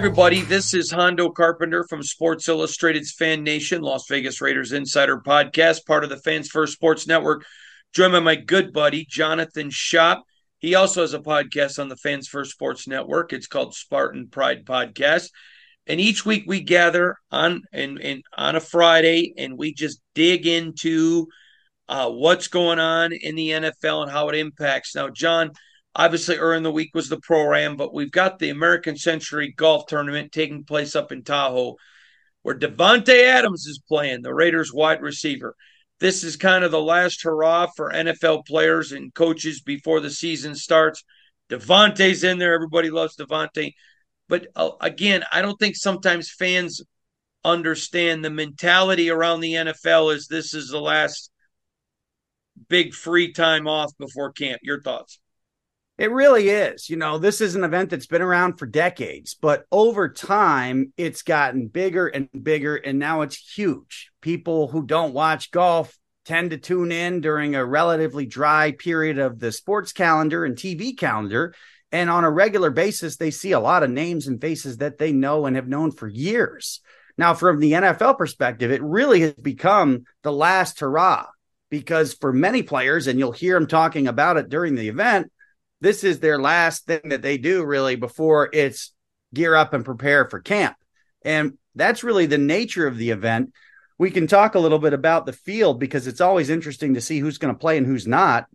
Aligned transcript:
Everybody. 0.00 0.40
This 0.40 0.72
is 0.72 0.90
Hondo 0.90 1.28
Carpenter 1.28 1.84
from 1.86 2.02
Sports 2.02 2.48
Illustrated's 2.48 3.12
Fan 3.12 3.44
Nation, 3.44 3.82
Las 3.82 4.06
Vegas 4.08 4.40
Raiders 4.40 4.72
Insider 4.72 5.20
Podcast, 5.20 5.84
part 5.84 6.04
of 6.04 6.08
the 6.08 6.16
Fans 6.16 6.48
First 6.48 6.72
Sports 6.72 7.06
Network. 7.06 7.44
Joined 7.92 8.12
by 8.12 8.20
my 8.20 8.34
good 8.34 8.72
buddy, 8.72 9.04
Jonathan 9.04 9.68
Shop. 9.68 10.24
He 10.56 10.74
also 10.74 11.02
has 11.02 11.12
a 11.12 11.18
podcast 11.18 11.78
on 11.78 11.90
the 11.90 11.98
Fans 11.98 12.28
First 12.28 12.52
Sports 12.52 12.88
Network. 12.88 13.34
It's 13.34 13.46
called 13.46 13.74
Spartan 13.74 14.28
Pride 14.28 14.64
Podcast. 14.64 15.32
And 15.86 16.00
each 16.00 16.24
week 16.24 16.44
we 16.46 16.62
gather 16.62 17.16
on 17.30 17.64
and, 17.70 18.00
and 18.00 18.22
on 18.34 18.56
a 18.56 18.60
Friday 18.60 19.34
and 19.36 19.58
we 19.58 19.74
just 19.74 20.00
dig 20.14 20.46
into 20.46 21.26
uh, 21.90 22.08
what's 22.08 22.48
going 22.48 22.78
on 22.78 23.12
in 23.12 23.34
the 23.34 23.50
NFL 23.50 24.04
and 24.04 24.10
how 24.10 24.30
it 24.30 24.34
impacts. 24.34 24.94
Now, 24.94 25.10
John, 25.10 25.50
Obviously, 25.94 26.36
earlier 26.36 26.56
in 26.56 26.62
the 26.62 26.70
week 26.70 26.90
was 26.94 27.08
the 27.08 27.18
Pro 27.20 27.74
but 27.74 27.92
we've 27.92 28.12
got 28.12 28.38
the 28.38 28.50
American 28.50 28.96
Century 28.96 29.52
Golf 29.56 29.86
Tournament 29.86 30.30
taking 30.30 30.64
place 30.64 30.94
up 30.94 31.10
in 31.10 31.24
Tahoe, 31.24 31.76
where 32.42 32.58
Davante 32.58 33.24
Adams 33.24 33.66
is 33.66 33.80
playing, 33.88 34.22
the 34.22 34.32
Raiders 34.32 34.72
wide 34.72 35.02
receiver. 35.02 35.56
This 35.98 36.24
is 36.24 36.36
kind 36.36 36.64
of 36.64 36.70
the 36.70 36.80
last 36.80 37.22
hurrah 37.22 37.66
for 37.76 37.92
NFL 37.92 38.46
players 38.46 38.92
and 38.92 39.12
coaches 39.12 39.60
before 39.60 40.00
the 40.00 40.10
season 40.10 40.54
starts. 40.54 41.04
Davante's 41.50 42.24
in 42.24 42.38
there. 42.38 42.54
Everybody 42.54 42.90
loves 42.90 43.16
Davante. 43.16 43.72
But 44.28 44.46
uh, 44.56 44.70
again, 44.80 45.24
I 45.30 45.42
don't 45.42 45.58
think 45.58 45.76
sometimes 45.76 46.30
fans 46.30 46.80
understand 47.44 48.24
the 48.24 48.30
mentality 48.30 49.10
around 49.10 49.40
the 49.40 49.54
NFL 49.54 50.14
is 50.14 50.26
this 50.26 50.54
is 50.54 50.68
the 50.68 50.80
last 50.80 51.30
big 52.68 52.94
free 52.94 53.32
time 53.32 53.66
off 53.66 53.90
before 53.98 54.32
camp. 54.32 54.60
Your 54.62 54.80
thoughts? 54.80 55.19
It 56.00 56.10
really 56.10 56.48
is. 56.48 56.88
You 56.88 56.96
know, 56.96 57.18
this 57.18 57.42
is 57.42 57.56
an 57.56 57.62
event 57.62 57.90
that's 57.90 58.06
been 58.06 58.22
around 58.22 58.54
for 58.54 58.64
decades, 58.64 59.34
but 59.34 59.66
over 59.70 60.08
time, 60.08 60.94
it's 60.96 61.20
gotten 61.20 61.66
bigger 61.66 62.06
and 62.06 62.26
bigger, 62.42 62.74
and 62.74 62.98
now 62.98 63.20
it's 63.20 63.36
huge. 63.36 64.10
People 64.22 64.68
who 64.68 64.86
don't 64.86 65.12
watch 65.12 65.50
golf 65.50 65.94
tend 66.24 66.52
to 66.52 66.56
tune 66.56 66.90
in 66.90 67.20
during 67.20 67.54
a 67.54 67.66
relatively 67.66 68.24
dry 68.24 68.72
period 68.72 69.18
of 69.18 69.38
the 69.38 69.52
sports 69.52 69.92
calendar 69.92 70.46
and 70.46 70.56
TV 70.56 70.96
calendar. 70.96 71.52
And 71.92 72.08
on 72.08 72.24
a 72.24 72.30
regular 72.30 72.70
basis, 72.70 73.18
they 73.18 73.30
see 73.30 73.52
a 73.52 73.60
lot 73.60 73.82
of 73.82 73.90
names 73.90 74.26
and 74.26 74.40
faces 74.40 74.78
that 74.78 74.96
they 74.96 75.12
know 75.12 75.44
and 75.44 75.54
have 75.54 75.68
known 75.68 75.90
for 75.90 76.08
years. 76.08 76.80
Now, 77.18 77.34
from 77.34 77.60
the 77.60 77.72
NFL 77.72 78.16
perspective, 78.16 78.70
it 78.70 78.82
really 78.82 79.20
has 79.20 79.34
become 79.34 80.04
the 80.22 80.32
last 80.32 80.80
hurrah 80.80 81.26
because 81.68 82.14
for 82.14 82.32
many 82.32 82.62
players, 82.62 83.06
and 83.06 83.18
you'll 83.18 83.32
hear 83.32 83.52
them 83.52 83.66
talking 83.68 84.08
about 84.08 84.38
it 84.38 84.48
during 84.48 84.76
the 84.76 84.88
event, 84.88 85.30
this 85.80 86.04
is 86.04 86.20
their 86.20 86.38
last 86.38 86.86
thing 86.86 87.00
that 87.06 87.22
they 87.22 87.38
do 87.38 87.64
really 87.64 87.96
before 87.96 88.50
it's 88.52 88.92
gear 89.32 89.54
up 89.54 89.72
and 89.72 89.84
prepare 89.84 90.28
for 90.28 90.40
camp. 90.40 90.76
And 91.22 91.58
that's 91.74 92.04
really 92.04 92.26
the 92.26 92.38
nature 92.38 92.86
of 92.86 92.96
the 92.96 93.10
event. 93.10 93.52
We 93.98 94.10
can 94.10 94.26
talk 94.26 94.54
a 94.54 94.60
little 94.60 94.78
bit 94.78 94.92
about 94.92 95.26
the 95.26 95.32
field 95.32 95.78
because 95.78 96.06
it's 96.06 96.20
always 96.20 96.50
interesting 96.50 96.94
to 96.94 97.00
see 97.00 97.18
who's 97.18 97.38
going 97.38 97.54
to 97.54 97.58
play 97.58 97.76
and 97.76 97.86
who's 97.86 98.06
not. 98.06 98.46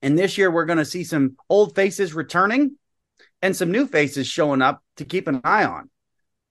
And 0.00 0.18
this 0.18 0.38
year, 0.38 0.50
we're 0.50 0.66
going 0.66 0.78
to 0.78 0.84
see 0.84 1.04
some 1.04 1.36
old 1.48 1.74
faces 1.74 2.14
returning 2.14 2.76
and 3.40 3.56
some 3.56 3.70
new 3.70 3.86
faces 3.86 4.26
showing 4.26 4.62
up 4.62 4.82
to 4.96 5.04
keep 5.04 5.28
an 5.28 5.40
eye 5.44 5.64
on. 5.64 5.90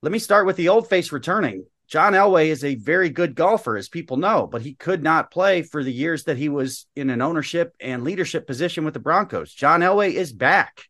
Let 0.02 0.12
me 0.12 0.20
start 0.20 0.46
with 0.46 0.56
the 0.56 0.70
old 0.70 0.90
face 0.90 1.12
returning. 1.12 1.66
John 1.92 2.14
Elway 2.14 2.48
is 2.48 2.64
a 2.64 2.76
very 2.76 3.10
good 3.10 3.36
golfer, 3.36 3.76
as 3.76 3.90
people 3.90 4.16
know, 4.16 4.48
but 4.48 4.62
he 4.62 4.76
could 4.76 5.04
not 5.04 5.30
play 5.30 5.62
for 5.62 5.84
the 5.84 5.92
years 5.92 6.24
that 6.24 6.38
he 6.38 6.48
was 6.48 6.88
in 6.96 7.10
an 7.10 7.22
ownership 7.22 7.76
and 7.82 8.06
leadership 8.06 8.48
position 8.48 8.86
with 8.86 8.94
the 8.94 9.02
Broncos. 9.02 9.54
John 9.54 9.82
Elway 9.82 10.14
is 10.14 10.32
back. 10.32 10.86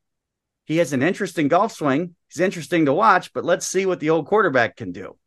He 0.66 0.78
has 0.78 0.94
an 0.94 1.02
interesting 1.02 1.48
golf 1.48 1.72
swing. 1.72 2.16
He's 2.30 2.40
interesting 2.40 2.86
to 2.86 2.94
watch, 2.94 3.34
but 3.34 3.44
let's 3.44 3.66
see 3.66 3.88
what 3.88 4.00
the 4.00 4.12
old 4.12 4.28
quarterback 4.28 4.78
can 4.78 4.92
do. 4.92 5.18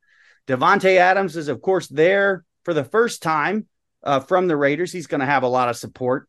Davante 0.47 0.97
Adams 0.97 1.37
is, 1.37 1.49
of 1.49 1.61
course, 1.61 1.89
there 1.89 2.45
for 2.65 2.73
the 2.73 2.85
first 2.85 3.21
time 3.21 3.67
uh, 4.05 4.21
from 4.21 4.47
the 4.47 4.57
Raiders. 4.57 4.93
He's 4.93 5.09
going 5.09 5.23
to 5.23 5.27
have 5.27 5.43
a 5.43 5.49
lot 5.49 5.69
of 5.69 5.77
support. 5.77 6.29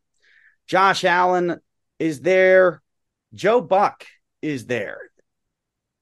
Josh 0.66 1.04
Allen 1.04 1.60
is 2.00 2.20
there. 2.20 2.82
Joe 3.32 3.60
Buck 3.60 4.06
is 4.42 4.66
there. 4.66 4.98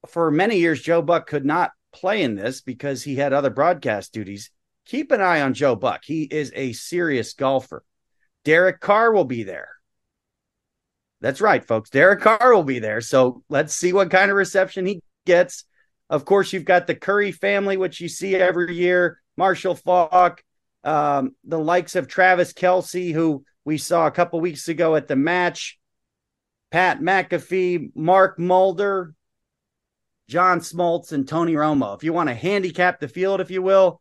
For 0.06 0.30
many 0.30 0.60
years, 0.60 0.80
Joe 0.80 1.02
Buck 1.02 1.26
could 1.26 1.44
not 1.44 1.72
play 1.94 2.22
in 2.22 2.34
this 2.34 2.60
because 2.60 3.02
he 3.02 3.16
had 3.16 3.32
other 3.32 3.50
broadcast 3.50 4.12
duties. 4.12 4.50
Keep 4.86 5.12
an 5.12 5.20
eye 5.22 5.40
on 5.40 5.54
Joe 5.54 5.76
Buck. 5.76 6.02
He 6.04 6.24
is 6.24 6.52
a 6.54 6.72
serious 6.74 7.32
golfer. 7.32 7.82
Derek 8.44 8.80
Carr 8.80 9.12
will 9.12 9.24
be 9.24 9.44
there. 9.44 9.70
That's 11.20 11.40
right, 11.40 11.64
folks. 11.64 11.88
Derek 11.88 12.20
Carr 12.20 12.54
will 12.54 12.64
be 12.64 12.80
there. 12.80 13.00
So 13.00 13.42
let's 13.48 13.74
see 13.74 13.94
what 13.94 14.10
kind 14.10 14.30
of 14.30 14.36
reception 14.36 14.84
he 14.84 15.00
gets. 15.24 15.64
Of 16.10 16.26
course, 16.26 16.52
you've 16.52 16.66
got 16.66 16.86
the 16.86 16.94
Curry 16.94 17.32
family, 17.32 17.78
which 17.78 18.00
you 18.00 18.10
see 18.10 18.36
every 18.36 18.74
year, 18.74 19.22
Marshall 19.38 19.74
Faulk, 19.74 20.42
um, 20.84 21.34
the 21.44 21.58
likes 21.58 21.96
of 21.96 22.08
Travis 22.08 22.52
Kelce, 22.52 23.14
who 23.14 23.44
we 23.64 23.78
saw 23.78 24.06
a 24.06 24.10
couple 24.10 24.38
weeks 24.40 24.68
ago 24.68 24.96
at 24.96 25.08
the 25.08 25.16
match, 25.16 25.78
Pat 26.70 27.00
McAfee, 27.00 27.92
Mark 27.94 28.38
Mulder, 28.38 29.14
John 30.28 30.60
Smoltz, 30.60 31.12
and 31.12 31.28
Tony 31.28 31.54
Romo. 31.54 31.96
If 31.96 32.04
you 32.04 32.12
want 32.12 32.28
to 32.28 32.34
handicap 32.34 33.00
the 33.00 33.08
field, 33.08 33.40
if 33.40 33.50
you 33.50 33.62
will, 33.62 34.00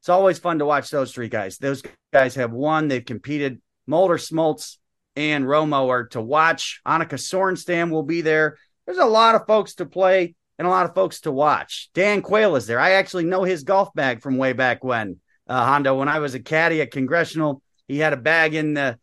it's 0.00 0.08
always 0.08 0.38
fun 0.38 0.58
to 0.58 0.66
watch 0.66 0.90
those 0.90 1.12
three 1.12 1.28
guys. 1.28 1.58
Those 1.58 1.82
guys 2.12 2.34
have 2.34 2.52
won, 2.52 2.88
they've 2.88 3.04
competed. 3.04 3.60
Mulder, 3.86 4.16
Smoltz, 4.16 4.78
and 5.16 5.44
Romo 5.44 5.88
are 5.88 6.06
to 6.08 6.20
watch. 6.20 6.80
Annika 6.86 7.14
Sorenstam 7.14 7.90
will 7.90 8.02
be 8.02 8.20
there. 8.20 8.58
There's 8.86 8.98
a 8.98 9.06
lot 9.06 9.34
of 9.34 9.46
folks 9.46 9.74
to 9.76 9.86
play 9.86 10.34
and 10.58 10.66
a 10.66 10.70
lot 10.70 10.86
of 10.86 10.94
folks 10.94 11.20
to 11.22 11.32
watch. 11.32 11.90
Dan 11.94 12.22
Quayle 12.22 12.56
is 12.56 12.66
there. 12.66 12.80
I 12.80 12.92
actually 12.92 13.24
know 13.24 13.42
his 13.42 13.64
golf 13.64 13.92
bag 13.94 14.20
from 14.20 14.36
way 14.36 14.52
back 14.52 14.84
when, 14.84 15.18
uh. 15.48 15.80
When 15.82 16.08
I 16.08 16.18
was 16.18 16.34
a 16.34 16.40
caddy 16.40 16.80
at 16.80 16.90
Congressional, 16.90 17.62
he 17.88 17.98
had 17.98 18.12
a 18.12 18.16
bag 18.16 18.54
in 18.54 18.74
the 18.74 18.98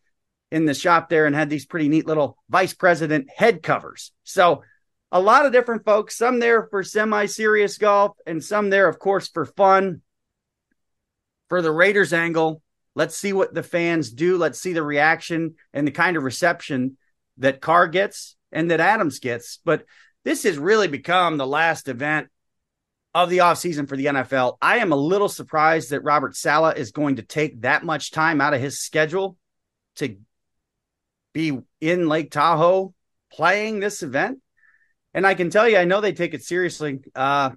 in 0.52 0.66
the 0.66 0.74
shop 0.74 1.10
there 1.10 1.26
and 1.26 1.36
had 1.36 1.50
these 1.50 1.66
pretty 1.66 1.90
neat 1.90 2.08
little 2.08 2.38
vice 2.50 2.74
president 2.74 3.30
head 3.36 3.62
covers. 3.62 4.12
So 4.24 4.64
a 5.12 5.20
lot 5.20 5.46
of 5.46 5.52
different 5.52 5.86
folks, 5.86 6.18
some 6.18 6.40
there 6.40 6.68
for 6.68 6.84
semi 6.84 7.26
serious 7.26 7.78
golf, 7.78 8.16
and 8.26 8.44
some 8.44 8.70
there, 8.70 8.88
of 8.88 9.00
course, 9.00 9.28
for 9.28 9.46
fun. 9.46 10.02
For 11.50 11.64
the 11.64 11.72
Raiders 11.72 12.14
angle, 12.14 12.62
let's 12.94 13.18
see 13.18 13.34
what 13.34 13.54
the 13.54 13.64
fans 13.64 14.12
do. 14.12 14.38
Let's 14.38 14.60
see 14.60 14.74
the 14.74 14.84
reaction 14.84 15.56
and 15.74 15.88
the 15.88 15.92
kind 15.92 16.16
of 16.16 16.24
reception 16.24 16.98
that 17.38 17.62
Carr 17.62 17.88
gets 17.88 18.36
and 18.52 18.70
that 18.70 18.80
Adams 18.80 19.20
gets. 19.20 19.60
But 19.66 19.86
this 20.24 20.44
has 20.44 20.58
really 20.60 20.88
become 20.88 21.38
the 21.38 21.48
last 21.48 21.88
event 21.88 22.28
of 23.16 23.30
the 23.30 23.40
offseason 23.40 23.88
for 23.90 23.98
the 23.98 24.06
NFL. 24.06 24.58
I 24.62 24.78
am 24.78 24.92
a 24.92 24.98
little 24.98 25.30
surprised 25.30 25.90
that 25.90 26.04
Robert 26.04 26.36
Saleh 26.36 26.78
is 26.78 26.92
going 26.92 27.16
to 27.16 27.24
take 27.24 27.62
that 27.62 27.84
much 27.84 28.12
time 28.12 28.40
out 28.42 28.54
of 28.54 28.62
his 28.62 28.80
schedule 28.80 29.38
to 29.96 30.18
be 31.34 31.60
in 31.82 32.08
Lake 32.08 32.32
Tahoe 32.32 32.94
playing 33.32 33.80
this 33.80 34.04
event. 34.04 34.40
And 35.14 35.26
I 35.26 35.34
can 35.34 35.50
tell 35.50 35.68
you, 35.68 35.78
I 35.78 35.86
know 35.86 36.02
they 36.02 36.14
take 36.14 36.34
it 36.34 36.44
seriously. 36.44 37.00
Uh, 37.16 37.52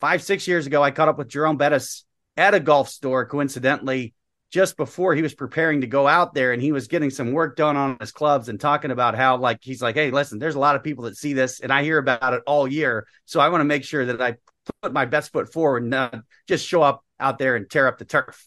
five, 0.00 0.22
six 0.22 0.48
years 0.48 0.66
ago, 0.66 0.82
I 0.82 0.90
caught 0.90 1.08
up 1.08 1.18
with 1.18 1.28
Jerome 1.28 1.56
Bettis 1.56 2.04
at 2.36 2.54
a 2.54 2.60
golf 2.60 2.88
store, 2.88 3.26
coincidentally, 3.26 4.14
just 4.50 4.76
before 4.76 5.14
he 5.14 5.22
was 5.22 5.34
preparing 5.34 5.82
to 5.82 5.86
go 5.86 6.06
out 6.06 6.34
there 6.34 6.52
and 6.52 6.62
he 6.62 6.72
was 6.72 6.88
getting 6.88 7.10
some 7.10 7.32
work 7.32 7.56
done 7.56 7.76
on 7.76 7.98
his 8.00 8.12
clubs 8.12 8.48
and 8.48 8.58
talking 8.58 8.90
about 8.90 9.14
how, 9.14 9.36
like, 9.36 9.58
he's 9.60 9.82
like, 9.82 9.94
hey, 9.94 10.10
listen, 10.10 10.38
there's 10.38 10.54
a 10.54 10.60
lot 10.60 10.74
of 10.74 10.82
people 10.82 11.04
that 11.04 11.16
see 11.16 11.34
this 11.34 11.60
and 11.60 11.72
I 11.72 11.82
hear 11.82 11.98
about 11.98 12.32
it 12.32 12.42
all 12.46 12.66
year. 12.66 13.06
So 13.26 13.40
I 13.40 13.50
want 13.50 13.60
to 13.60 13.66
make 13.66 13.84
sure 13.84 14.06
that 14.06 14.22
I 14.22 14.36
put 14.82 14.92
my 14.92 15.04
best 15.04 15.32
foot 15.32 15.52
forward 15.52 15.82
and 15.82 15.94
uh, 15.94 16.10
just 16.46 16.66
show 16.66 16.82
up 16.82 17.04
out 17.20 17.38
there 17.38 17.56
and 17.56 17.68
tear 17.68 17.86
up 17.86 17.98
the 17.98 18.04
turf. 18.04 18.46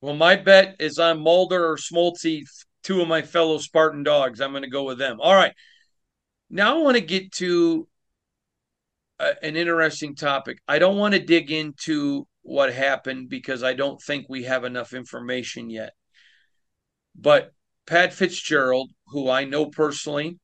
Well, 0.00 0.14
my 0.14 0.36
bet 0.36 0.76
is 0.78 0.98
on 0.98 1.20
Mulder 1.20 1.70
or 1.70 1.76
Smoltzy, 1.76 2.44
two 2.82 3.00
of 3.00 3.08
my 3.08 3.22
fellow 3.22 3.58
Spartan 3.58 4.02
dogs. 4.02 4.40
I'm 4.40 4.50
going 4.50 4.62
to 4.62 4.70
go 4.70 4.84
with 4.84 4.98
them. 4.98 5.20
All 5.20 5.34
right. 5.34 5.54
Now 6.50 6.78
I 6.78 6.82
want 6.82 6.96
to 6.96 7.02
get 7.02 7.32
to 7.32 7.88
a, 9.18 9.32
an 9.42 9.56
interesting 9.56 10.14
topic. 10.14 10.58
I 10.66 10.78
don't 10.78 10.96
want 10.96 11.14
to 11.14 11.20
dig 11.20 11.50
into 11.50 12.26
what 12.42 12.72
happened 12.72 13.28
because 13.28 13.62
I 13.62 13.74
don't 13.74 14.00
think 14.00 14.26
we 14.28 14.44
have 14.44 14.64
enough 14.64 14.94
information 14.94 15.70
yet. 15.70 15.92
But 17.14 17.52
Pat 17.86 18.12
Fitzgerald, 18.12 18.90
who 19.08 19.28
I 19.28 19.44
know 19.44 19.66
personally, 19.66 20.38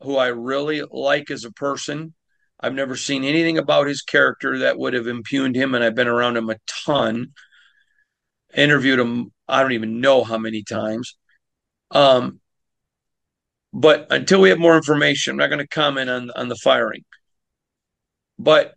who 0.00 0.16
I 0.16 0.28
really 0.28 0.82
like 0.90 1.30
as 1.30 1.44
a 1.44 1.52
person, 1.52 2.14
I've 2.60 2.74
never 2.74 2.96
seen 2.96 3.24
anything 3.24 3.58
about 3.58 3.86
his 3.86 4.02
character 4.02 4.58
that 4.58 4.78
would 4.78 4.94
have 4.94 5.06
impugned 5.06 5.56
him, 5.56 5.74
and 5.74 5.84
I've 5.84 5.94
been 5.94 6.08
around 6.08 6.36
him 6.36 6.50
a 6.50 6.56
ton. 6.84 7.32
Interviewed 8.54 8.98
him, 8.98 9.32
I 9.48 9.62
don't 9.62 9.72
even 9.72 10.00
know 10.00 10.24
how 10.24 10.38
many 10.38 10.62
times. 10.62 11.16
Um, 11.90 12.40
but 13.74 14.06
until 14.10 14.40
we 14.40 14.50
have 14.50 14.58
more 14.60 14.76
information, 14.76 15.32
I'm 15.32 15.36
not 15.36 15.48
going 15.48 15.58
to 15.58 15.66
comment 15.66 16.08
on 16.08 16.30
on 16.30 16.48
the 16.48 16.54
firing. 16.54 17.04
But 18.38 18.74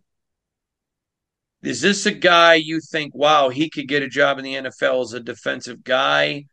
is 1.62 1.80
this 1.80 2.04
a 2.04 2.10
guy 2.10 2.54
you 2.54 2.80
think, 2.80 3.14
wow, 3.14 3.48
he 3.48 3.70
could 3.70 3.86
get 3.86 4.02
a 4.02 4.08
job 4.08 4.38
in 4.38 4.44
the 4.44 4.54
NFL 4.54 5.02
as 5.04 5.12
a 5.12 5.20
defensive 5.20 5.84
guy? 5.84 6.46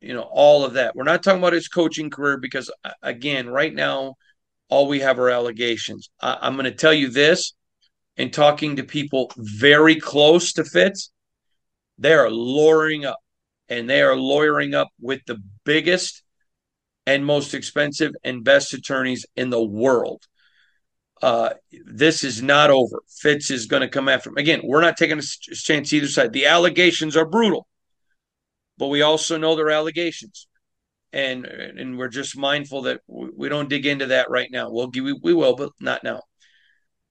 You 0.00 0.14
know, 0.14 0.22
all 0.22 0.64
of 0.64 0.74
that. 0.74 0.94
We're 0.94 1.02
not 1.02 1.24
talking 1.24 1.40
about 1.40 1.52
his 1.52 1.68
coaching 1.68 2.10
career 2.10 2.36
because, 2.36 2.70
again, 3.02 3.48
right 3.48 3.74
now, 3.74 4.14
all 4.68 4.86
we 4.86 5.00
have 5.00 5.18
are 5.18 5.30
allegations. 5.30 6.10
I, 6.20 6.38
I'm 6.40 6.54
going 6.54 6.64
to 6.64 6.70
tell 6.72 6.94
you 6.94 7.08
this 7.08 7.54
in 8.16 8.30
talking 8.30 8.76
to 8.76 8.84
people 8.84 9.32
very 9.36 9.96
close 9.96 10.52
to 10.52 10.64
Fitz, 10.64 11.10
they 11.98 12.14
are 12.14 12.30
lawyering 12.30 13.04
up 13.04 13.18
and 13.68 13.90
they 13.90 14.02
are 14.02 14.16
lawyering 14.16 14.74
up 14.74 14.88
with 15.00 15.22
the 15.26 15.38
biggest 15.64 16.21
and 17.06 17.24
most 17.26 17.54
expensive 17.54 18.12
and 18.24 18.44
best 18.44 18.74
attorneys 18.74 19.26
in 19.36 19.50
the 19.50 19.62
world. 19.62 20.22
Uh, 21.20 21.50
this 21.84 22.24
is 22.24 22.42
not 22.42 22.70
over. 22.70 23.02
Fitz 23.08 23.50
is 23.50 23.66
going 23.66 23.82
to 23.82 23.88
come 23.88 24.08
after 24.08 24.30
him. 24.30 24.36
Again, 24.36 24.60
we're 24.64 24.80
not 24.80 24.96
taking 24.96 25.18
a 25.18 25.22
chance 25.22 25.92
either 25.92 26.08
side. 26.08 26.32
The 26.32 26.46
allegations 26.46 27.16
are 27.16 27.26
brutal, 27.26 27.66
but 28.76 28.88
we 28.88 29.02
also 29.02 29.36
know 29.36 29.54
they're 29.54 29.70
allegations. 29.70 30.48
And 31.12 31.44
and 31.44 31.98
we're 31.98 32.08
just 32.08 32.38
mindful 32.38 32.82
that 32.82 33.02
we 33.06 33.50
don't 33.50 33.68
dig 33.68 33.84
into 33.84 34.06
that 34.06 34.30
right 34.30 34.48
now. 34.50 34.70
We'll 34.70 34.90
we, 34.94 35.12
we 35.12 35.34
will, 35.34 35.54
but 35.54 35.70
not 35.78 36.02
now. 36.02 36.22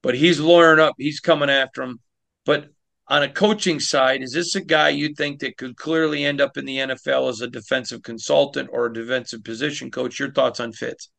But 0.01 0.15
he's 0.15 0.39
lawyering 0.39 0.79
up. 0.79 0.95
He's 0.97 1.19
coming 1.19 1.51
after 1.51 1.83
him. 1.83 1.99
But 2.43 2.69
on 3.11 3.23
a 3.23 3.29
coaching 3.29 3.77
side, 3.81 4.23
is 4.23 4.31
this 4.31 4.55
a 4.55 4.61
guy 4.61 4.87
you 4.87 5.13
think 5.13 5.41
that 5.41 5.57
could 5.57 5.75
clearly 5.75 6.23
end 6.23 6.39
up 6.39 6.55
in 6.55 6.63
the 6.63 6.77
NFL 6.77 7.27
as 7.27 7.41
a 7.41 7.47
defensive 7.47 8.01
consultant 8.03 8.69
or 8.71 8.85
a 8.85 8.93
defensive 8.93 9.43
position 9.43 9.91
coach? 9.91 10.17
Your 10.17 10.31
thoughts 10.31 10.61
on 10.61 10.71
Fitz? 10.71 11.09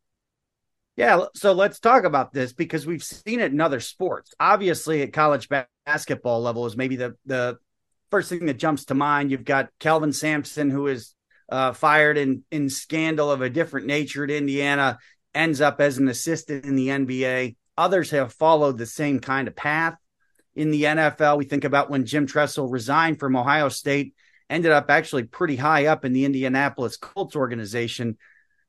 Yeah, 0.96 1.26
so 1.34 1.52
let's 1.52 1.80
talk 1.80 2.04
about 2.04 2.32
this 2.32 2.54
because 2.54 2.86
we've 2.86 3.04
seen 3.04 3.40
it 3.40 3.52
in 3.52 3.60
other 3.60 3.78
sports. 3.78 4.32
Obviously, 4.40 5.02
at 5.02 5.12
college 5.12 5.50
basketball 5.86 6.40
level 6.40 6.64
is 6.64 6.78
maybe 6.78 6.96
the 6.96 7.14
the 7.26 7.58
first 8.10 8.30
thing 8.30 8.46
that 8.46 8.58
jumps 8.58 8.86
to 8.86 8.94
mind. 8.94 9.30
You've 9.30 9.44
got 9.44 9.68
Kelvin 9.78 10.14
Sampson, 10.14 10.70
who 10.70 10.86
is 10.86 11.14
uh, 11.50 11.72
fired 11.72 12.16
in 12.16 12.42
in 12.50 12.70
scandal 12.70 13.30
of 13.30 13.42
a 13.42 13.50
different 13.50 13.86
nature 13.86 14.24
at 14.24 14.30
Indiana, 14.30 14.98
ends 15.34 15.60
up 15.60 15.78
as 15.78 15.98
an 15.98 16.08
assistant 16.08 16.64
in 16.64 16.74
the 16.74 16.88
NBA. 16.88 17.56
Others 17.76 18.12
have 18.12 18.32
followed 18.32 18.78
the 18.78 18.86
same 18.86 19.20
kind 19.20 19.46
of 19.46 19.54
path 19.54 19.96
in 20.54 20.70
the 20.70 20.84
NFL. 20.84 21.38
We 21.38 21.44
think 21.44 21.64
about 21.64 21.90
when 21.90 22.06
Jim 22.06 22.26
Tressel 22.26 22.68
resigned 22.68 23.18
from 23.18 23.36
Ohio 23.36 23.68
State, 23.68 24.14
ended 24.50 24.72
up 24.72 24.90
actually 24.90 25.24
pretty 25.24 25.56
high 25.56 25.86
up 25.86 26.04
in 26.04 26.12
the 26.12 26.24
Indianapolis 26.24 26.96
Colts 26.96 27.36
organization 27.36 28.18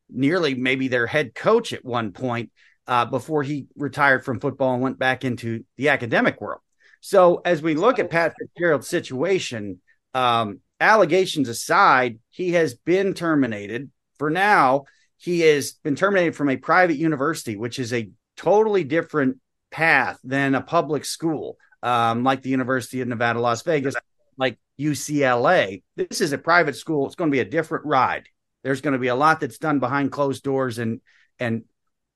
nearly 0.10 0.54
maybe 0.54 0.88
their 0.88 1.08
head 1.08 1.34
coach 1.34 1.74
at 1.74 1.84
one 1.84 2.12
point 2.12 2.52
uh, 2.88 3.06
before 3.06 3.44
he 3.44 3.68
retired 3.76 4.24
from 4.24 4.40
football 4.40 4.74
and 4.74 4.84
went 4.84 5.00
back 5.00 5.26
into 5.26 5.66
the 5.78 5.90
academic 5.90 6.40
world. 6.40 6.62
So 7.02 7.42
as 7.44 7.62
we 7.62 7.76
look 7.76 8.00
at 8.00 8.10
Pat 8.10 8.34
Fitzgerald's 8.40 8.88
situation, 8.88 9.82
um, 10.14 10.60
allegations 10.80 11.50
aside, 11.50 12.20
he 12.30 12.52
has 12.52 12.76
been 12.76 13.14
terminated. 13.14 13.92
For 14.18 14.30
now, 14.30 14.86
he 15.18 15.42
has 15.42 15.74
been 15.74 15.96
terminated 15.96 16.36
from 16.36 16.50
a 16.50 16.58
private 16.58 16.98
university, 16.98 17.56
which 17.56 17.80
is 17.80 17.94
a 17.94 18.10
totally 18.38 18.84
different 18.84 19.38
path 19.72 20.20
than 20.24 20.56
a 20.56 20.62
public 20.62 21.04
school, 21.04 21.58
um, 21.84 22.24
like 22.24 22.42
the 22.42 22.50
University 22.50 23.02
of 23.02 23.08
Nevada, 23.08 23.40
Las 23.40 23.62
Vegas, 23.62 23.96
like 24.38 24.58
UCLA. 24.80 25.84
This 25.96 26.22
is 26.22 26.32
a 26.32 26.38
private 26.38 26.76
school. 26.76 27.06
It's 27.06 27.16
going 27.16 27.30
to 27.30 27.36
be 27.36 27.42
a 27.42 27.46
different 27.46 27.86
ride. 27.86 28.28
There's 28.64 28.82
going 28.82 28.94
to 28.94 29.00
be 29.00 29.10
a 29.10 29.16
lot 29.16 29.42
that's 29.42 29.58
done 29.58 29.80
behind 29.80 30.12
closed 30.12 30.44
doors 30.44 30.80
and 30.80 31.02
and 31.40 31.66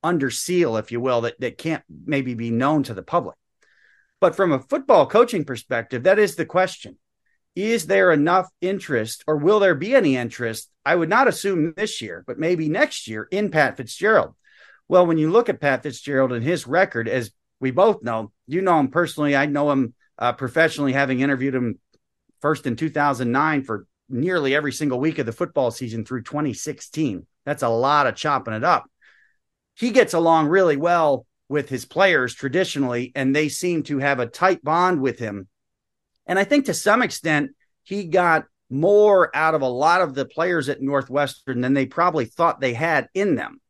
under 0.02 0.30
seal, 0.30 0.76
if 0.76 0.92
you 0.92 1.00
will, 1.00 1.22
that, 1.22 1.40
that 1.40 1.58
can't 1.58 1.82
maybe 2.06 2.34
be 2.34 2.50
known 2.50 2.84
to 2.84 2.94
the 2.94 3.02
public. 3.02 3.36
But 4.20 4.36
from 4.36 4.52
a 4.52 4.60
football 4.60 5.06
coaching 5.06 5.44
perspective, 5.44 6.04
that 6.04 6.18
is 6.18 6.36
the 6.36 6.46
question. 6.46 6.96
Is 7.56 7.86
there 7.86 8.12
enough 8.12 8.48
interest 8.60 9.24
or 9.26 9.36
will 9.36 9.58
there 9.58 9.74
be 9.74 9.94
any 9.94 10.16
interest? 10.16 10.70
I 10.84 10.94
would 10.94 11.08
not 11.08 11.26
assume 11.26 11.74
this 11.76 12.00
year, 12.00 12.24
but 12.26 12.38
maybe 12.38 12.68
next 12.68 13.08
year 13.08 13.26
in 13.30 13.50
Pat 13.50 13.76
Fitzgerald. 13.76 14.34
Well, 14.86 15.06
when 15.06 15.18
you 15.18 15.30
look 15.30 15.48
at 15.48 15.60
Pat 15.60 15.82
Fitzgerald 15.82 16.32
and 16.32 16.44
his 16.44 16.66
record, 16.66 17.08
as 17.08 17.32
we 17.60 17.70
both 17.70 18.02
know, 18.02 18.32
you 18.46 18.62
know 18.62 18.78
him 18.78 18.88
personally. 18.88 19.36
I 19.36 19.46
know 19.46 19.70
him 19.70 19.94
uh, 20.18 20.32
professionally, 20.32 20.92
having 20.92 21.20
interviewed 21.20 21.54
him 21.54 21.78
first 22.40 22.66
in 22.66 22.76
2009 22.76 23.64
for 23.64 23.86
nearly 24.08 24.54
every 24.54 24.72
single 24.72 25.00
week 25.00 25.18
of 25.18 25.26
the 25.26 25.32
football 25.32 25.70
season 25.70 26.04
through 26.04 26.22
2016. 26.22 27.26
That's 27.44 27.62
a 27.62 27.68
lot 27.68 28.06
of 28.06 28.14
chopping 28.14 28.54
it 28.54 28.64
up. 28.64 28.86
He 29.74 29.90
gets 29.90 30.14
along 30.14 30.48
really 30.48 30.76
well 30.76 31.26
with 31.48 31.68
his 31.68 31.84
players 31.84 32.34
traditionally, 32.34 33.12
and 33.14 33.34
they 33.34 33.48
seem 33.48 33.82
to 33.84 33.98
have 33.98 34.20
a 34.20 34.26
tight 34.26 34.62
bond 34.62 35.00
with 35.00 35.18
him. 35.18 35.48
And 36.26 36.38
I 36.38 36.44
think 36.44 36.66
to 36.66 36.74
some 36.74 37.02
extent, 37.02 37.52
he 37.84 38.04
got 38.04 38.44
more 38.70 39.34
out 39.34 39.54
of 39.54 39.62
a 39.62 39.68
lot 39.68 40.02
of 40.02 40.14
the 40.14 40.26
players 40.26 40.68
at 40.68 40.82
Northwestern 40.82 41.62
than 41.62 41.72
they 41.72 41.86
probably 41.86 42.26
thought 42.26 42.60
they 42.60 42.74
had 42.74 43.08
in 43.14 43.34
them. 43.34 43.60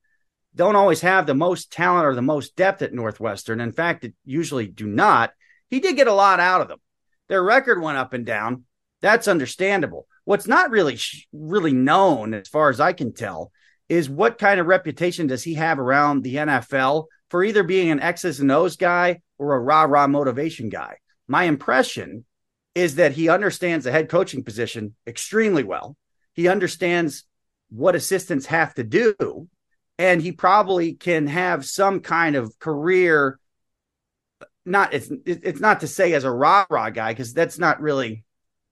Don't 0.58 0.75
always 0.75 1.02
have 1.02 1.25
the 1.25 1.37
most 1.37 1.70
talent 1.70 2.05
or 2.05 2.16
the 2.16 2.20
most 2.20 2.56
depth 2.56 2.82
at 2.82 2.93
Northwestern. 2.93 3.60
In 3.60 3.70
fact, 3.70 4.02
it 4.02 4.14
usually 4.25 4.66
do 4.66 4.88
not. 4.88 5.31
He 5.70 5.78
did 5.78 5.94
get 5.94 6.08
a 6.08 6.12
lot 6.12 6.40
out 6.40 6.60
of 6.60 6.66
them. 6.66 6.81
Their 7.28 7.44
record 7.44 7.81
went 7.81 7.96
up 7.96 8.12
and 8.12 8.26
down. 8.26 8.64
That's 9.00 9.28
understandable. 9.28 10.08
What's 10.25 10.49
not 10.49 10.72
really 10.72 10.99
really 11.32 11.72
known, 11.72 12.34
as 12.34 12.49
far 12.49 12.70
as 12.70 12.81
I 12.81 12.93
can 12.93 13.14
tell, 13.14 13.52
is 13.88 14.10
what 14.10 14.38
kind 14.38 14.58
of 14.58 14.66
reputation 14.66 15.28
does 15.28 15.44
he 15.44 15.55
have 15.55 15.78
around 15.78 16.25
the 16.25 16.34
NFL 16.34 17.06
for 17.31 17.44
either 17.44 17.62
being 17.62 17.90
an 17.90 18.00
X's 18.00 18.40
and 18.40 18.50
O's 18.50 18.76
guy 18.76 19.20
or 19.38 19.54
a 19.54 19.61
rah 19.61 19.84
rah 19.84 20.08
motivation 20.08 20.70
guy. 20.70 20.96
My 21.28 21.44
impression 21.44 22.25
is 22.75 22.96
that 22.96 23.12
he 23.12 23.28
understands 23.28 23.84
the 23.84 23.93
head 23.93 24.08
coaching 24.08 24.43
position 24.43 24.96
extremely 25.06 25.62
well. 25.62 25.96
He 26.32 26.49
understands 26.49 27.22
what 27.70 27.94
assistants 27.94 28.46
have 28.46 28.75
to 28.75 28.82
do, 28.82 29.49
and 29.99 30.23
he 30.23 30.33
probably 30.33 30.95
can 30.95 31.27
have 31.27 31.67
some 31.67 32.00
kind 32.00 32.37
of 32.37 32.59
career. 32.59 33.39
Not 34.65 34.95
it's 34.95 35.11
it's 35.27 35.61
not 35.61 35.81
to 35.81 35.87
say 35.87 36.12
as 36.12 36.25
a 36.25 36.31
rah 36.31 36.67
rah 36.71 36.91
guy 36.91 37.12
because 37.12 37.33
that's 37.33 37.59
not 37.59 37.81
really 37.81 38.25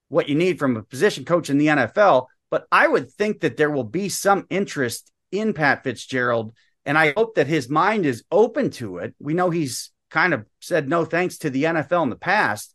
what 0.08 0.28
you 0.28 0.34
need 0.37 0.58
from 0.58 0.76
a 0.76 0.82
position 0.82 1.25
coach 1.25 1.50
in 1.50 1.58
the 1.58 1.67
NFL. 1.67 2.26
But 2.50 2.67
I 2.70 2.87
would 2.87 3.11
think 3.11 3.40
that 3.40 3.56
there 3.56 3.70
will 3.70 3.84
be 3.84 4.08
some 4.08 4.46
interest 4.50 5.11
in 5.32 5.52
Pat 5.52 5.82
Fitzgerald. 5.82 6.52
And 6.85 6.97
I 6.97 7.12
hope 7.16 7.35
that 7.35 7.49
his 7.49 7.68
mind 7.68 8.06
is 8.06 8.25
open 8.30 8.71
to 8.73 8.99
it. 8.99 9.14
We 9.18 9.35
know 9.35 9.50
he's 9.50 9.90
kind 10.11 10.33
of 10.33 10.47
said 10.61 10.88
no 10.88 11.04
thanks 11.04 11.38
to 11.38 11.50
the 11.50 11.64
NFL 11.64 12.04
in 12.04 12.11
the 12.11 12.16
past, 12.16 12.73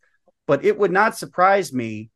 but 0.47 0.65
it 0.65 0.77
would 0.77 0.91
not 0.91 1.17
surprise 1.17 1.71
me 1.71 2.09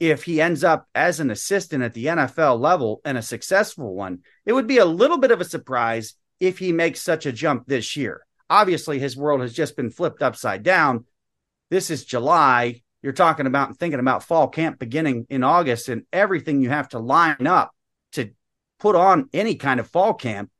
if 0.00 0.24
he 0.24 0.40
ends 0.40 0.64
up 0.64 0.88
as 0.94 1.20
an 1.20 1.30
assistant 1.30 1.84
at 1.84 1.94
the 1.94 2.06
NFL 2.06 2.58
level 2.58 3.00
and 3.04 3.16
a 3.16 3.22
successful 3.22 3.94
one. 3.94 4.20
It 4.46 4.54
would 4.54 4.66
be 4.66 4.78
a 4.78 4.84
little 4.84 5.18
bit 5.18 5.30
of 5.30 5.40
a 5.40 5.44
surprise 5.44 6.14
if 6.40 6.58
he 6.58 6.72
makes 6.72 7.02
such 7.02 7.26
a 7.26 7.32
jump 7.32 7.66
this 7.66 7.96
year. 7.96 8.26
Obviously, 8.48 8.98
his 8.98 9.16
world 9.16 9.42
has 9.42 9.52
just 9.52 9.76
been 9.76 9.90
flipped 9.90 10.22
upside 10.22 10.62
down. 10.62 11.04
This 11.70 11.90
is 11.90 12.04
July 12.04 12.82
you're 13.02 13.12
talking 13.12 13.46
about 13.46 13.68
and 13.68 13.78
thinking 13.78 14.00
about 14.00 14.24
fall 14.24 14.48
camp 14.48 14.78
beginning 14.78 15.26
in 15.30 15.42
August 15.42 15.88
and 15.88 16.04
everything 16.12 16.60
you 16.60 16.68
have 16.68 16.88
to 16.90 16.98
line 16.98 17.46
up 17.46 17.70
to 18.12 18.30
put 18.78 18.94
on 18.94 19.28
any 19.32 19.54
kind 19.54 19.80
of 19.80 19.88
fall 19.88 20.14
camp 20.14 20.50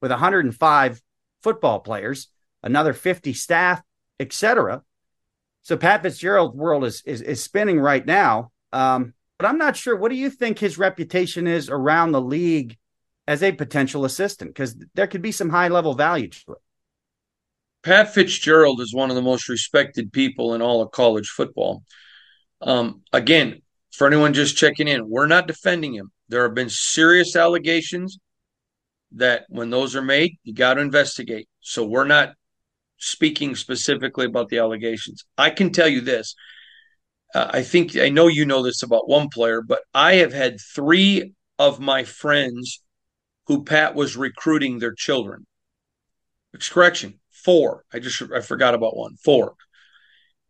with 0.00 0.10
105 0.10 1.02
football 1.42 1.80
players, 1.80 2.28
another 2.62 2.92
50 2.92 3.34
staff, 3.34 3.82
etc. 4.18 4.82
So 5.62 5.76
Pat 5.76 6.02
Fitzgerald's 6.02 6.56
world 6.56 6.84
is, 6.84 7.02
is, 7.04 7.20
is 7.20 7.42
spinning 7.42 7.78
right 7.78 8.04
now. 8.04 8.51
Um, 8.72 9.14
but 9.38 9.46
I'm 9.48 9.58
not 9.58 9.76
sure. 9.76 9.96
What 9.96 10.10
do 10.10 10.16
you 10.16 10.30
think 10.30 10.58
his 10.58 10.78
reputation 10.78 11.46
is 11.46 11.68
around 11.68 12.12
the 12.12 12.20
league 12.20 12.76
as 13.26 13.42
a 13.42 13.52
potential 13.52 14.04
assistant? 14.04 14.50
Because 14.50 14.76
there 14.94 15.06
could 15.06 15.22
be 15.22 15.32
some 15.32 15.50
high 15.50 15.68
level 15.68 15.94
value 15.94 16.28
to 16.28 16.52
it. 16.52 16.58
Pat 17.82 18.14
Fitzgerald 18.14 18.80
is 18.80 18.94
one 18.94 19.10
of 19.10 19.16
the 19.16 19.22
most 19.22 19.48
respected 19.48 20.12
people 20.12 20.54
in 20.54 20.62
all 20.62 20.80
of 20.80 20.92
college 20.92 21.28
football. 21.28 21.82
Um, 22.60 23.02
again, 23.12 23.62
for 23.90 24.06
anyone 24.06 24.32
just 24.32 24.56
checking 24.56 24.86
in, 24.86 25.08
we're 25.08 25.26
not 25.26 25.48
defending 25.48 25.92
him. 25.92 26.12
There 26.28 26.44
have 26.44 26.54
been 26.54 26.70
serious 26.70 27.34
allegations 27.34 28.18
that 29.16 29.44
when 29.48 29.70
those 29.70 29.96
are 29.96 30.02
made, 30.02 30.38
you 30.44 30.54
got 30.54 30.74
to 30.74 30.80
investigate. 30.80 31.48
So 31.60 31.84
we're 31.84 32.04
not 32.04 32.34
speaking 32.98 33.56
specifically 33.56 34.26
about 34.26 34.48
the 34.48 34.58
allegations. 34.58 35.24
I 35.36 35.50
can 35.50 35.72
tell 35.72 35.88
you 35.88 36.00
this. 36.00 36.34
Uh, 37.34 37.50
I 37.50 37.62
think 37.62 37.96
I 37.96 38.08
know 38.08 38.26
you 38.26 38.44
know 38.44 38.62
this 38.62 38.82
about 38.82 39.08
one 39.08 39.28
player, 39.28 39.62
but 39.62 39.80
I 39.94 40.14
have 40.14 40.32
had 40.32 40.60
three 40.60 41.32
of 41.58 41.80
my 41.80 42.04
friends 42.04 42.82
who 43.46 43.64
Pat 43.64 43.94
was 43.94 44.16
recruiting 44.16 44.78
their 44.78 44.94
children. 44.94 45.46
Correction, 46.70 47.18
Four. 47.30 47.84
I 47.92 47.98
just 47.98 48.22
I 48.34 48.40
forgot 48.40 48.74
about 48.74 48.96
one. 48.96 49.16
Four. 49.16 49.54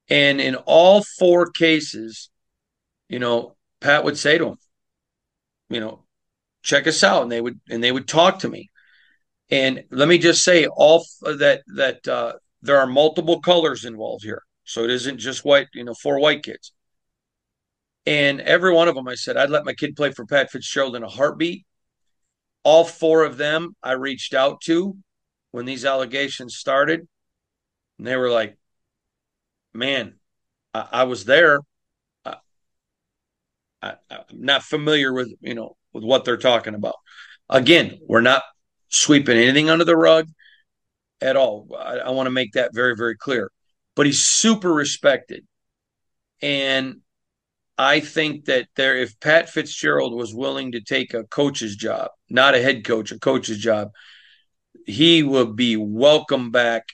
And 0.09 0.41
in 0.41 0.57
all 0.57 1.03
four 1.19 1.51
cases, 1.51 2.31
you 3.09 3.19
know, 3.19 3.57
Pat 3.81 4.05
would 4.05 4.19
say 4.19 4.37
to 4.37 4.45
them, 4.45 4.57
you 5.71 5.81
know, 5.81 6.05
check 6.63 6.87
us 6.87 7.03
out, 7.03 7.23
and 7.23 7.33
they 7.33 7.41
would 7.41 7.61
and 7.71 7.83
they 7.83 7.93
would 7.93 8.09
talk 8.09 8.41
to 8.41 8.49
me. 8.49 8.71
And 9.51 9.85
let 9.91 10.09
me 10.09 10.19
just 10.19 10.45
say, 10.45 10.67
all 10.67 11.05
that 11.23 11.63
that 11.77 12.09
uh, 12.09 12.35
there 12.63 12.79
are 12.79 12.87
multiple 12.87 13.41
colors 13.41 13.85
involved 13.85 14.25
here, 14.25 14.43
so 14.65 14.85
it 14.85 14.91
isn't 14.91 15.19
just 15.19 15.45
white. 15.45 15.69
You 15.75 15.85
know, 15.85 15.95
four 15.95 16.19
white 16.19 16.43
kids. 16.43 16.73
And 18.05 18.41
every 18.41 18.73
one 18.73 18.89
of 18.89 18.95
them, 18.95 19.07
I 19.07 19.15
said, 19.15 19.37
I'd 19.37 19.51
let 19.51 19.65
my 19.65 19.75
kid 19.75 19.95
play 19.95 20.11
for 20.11 20.27
Pat 20.27 20.51
Fitzgerald 20.51 20.97
in 20.97 21.05
a 21.05 21.09
heartbeat. 21.09 21.65
All 22.65 22.85
four 22.85 23.25
of 23.25 23.37
them, 23.37 23.77
I 23.83 23.93
reached 23.93 24.35
out 24.35 24.61
to 24.63 24.97
when 25.51 25.67
these 25.67 25.85
allegations 25.85 26.57
started, 26.57 27.07
and 27.99 28.07
they 28.07 28.17
were 28.17 28.31
like, 28.31 28.57
"Man, 29.75 30.15
I, 30.73 30.89
I 30.93 31.05
was 31.05 31.25
there. 31.25 31.61
I, 32.25 32.37
I, 33.83 33.95
I'm 34.11 34.25
not 34.33 34.63
familiar 34.63 35.13
with 35.13 35.33
you 35.41 35.55
know 35.55 35.77
with 35.93 36.05
what 36.05 36.25
they're 36.25 36.37
talking 36.37 36.75
about." 36.75 36.95
Again, 37.49 37.99
we're 38.07 38.21
not 38.21 38.43
sweeping 38.89 39.37
anything 39.37 39.69
under 39.71 39.85
the 39.85 39.97
rug 39.97 40.29
at 41.21 41.37
all. 41.37 41.69
I, 41.79 41.99
I 41.99 42.11
want 42.11 42.27
to 42.27 42.31
make 42.31 42.53
that 42.53 42.75
very, 42.75 42.95
very 42.97 43.17
clear. 43.17 43.51
But 43.95 44.07
he's 44.07 44.23
super 44.23 44.73
respected. 44.73 45.47
And 46.41 47.01
I 47.79 48.01
think 48.01 48.47
that 48.47 48.69
there, 48.77 48.97
if 48.97 49.19
Pat 49.21 49.49
Fitzgerald 49.49 50.15
was 50.15 50.35
willing 50.35 50.73
to 50.73 50.81
take 50.81 51.15
a 51.15 51.25
coach's 51.25 51.77
job, 51.77 52.11
not 52.29 52.55
a 52.55 52.63
head 52.63 52.85
coach, 52.85 53.13
a 53.13 53.19
coach's 53.19 53.59
job, 53.59 53.91
he 54.87 55.23
would 55.23 55.57
be 55.57 55.77
welcome 55.77 56.51
back 56.51 56.85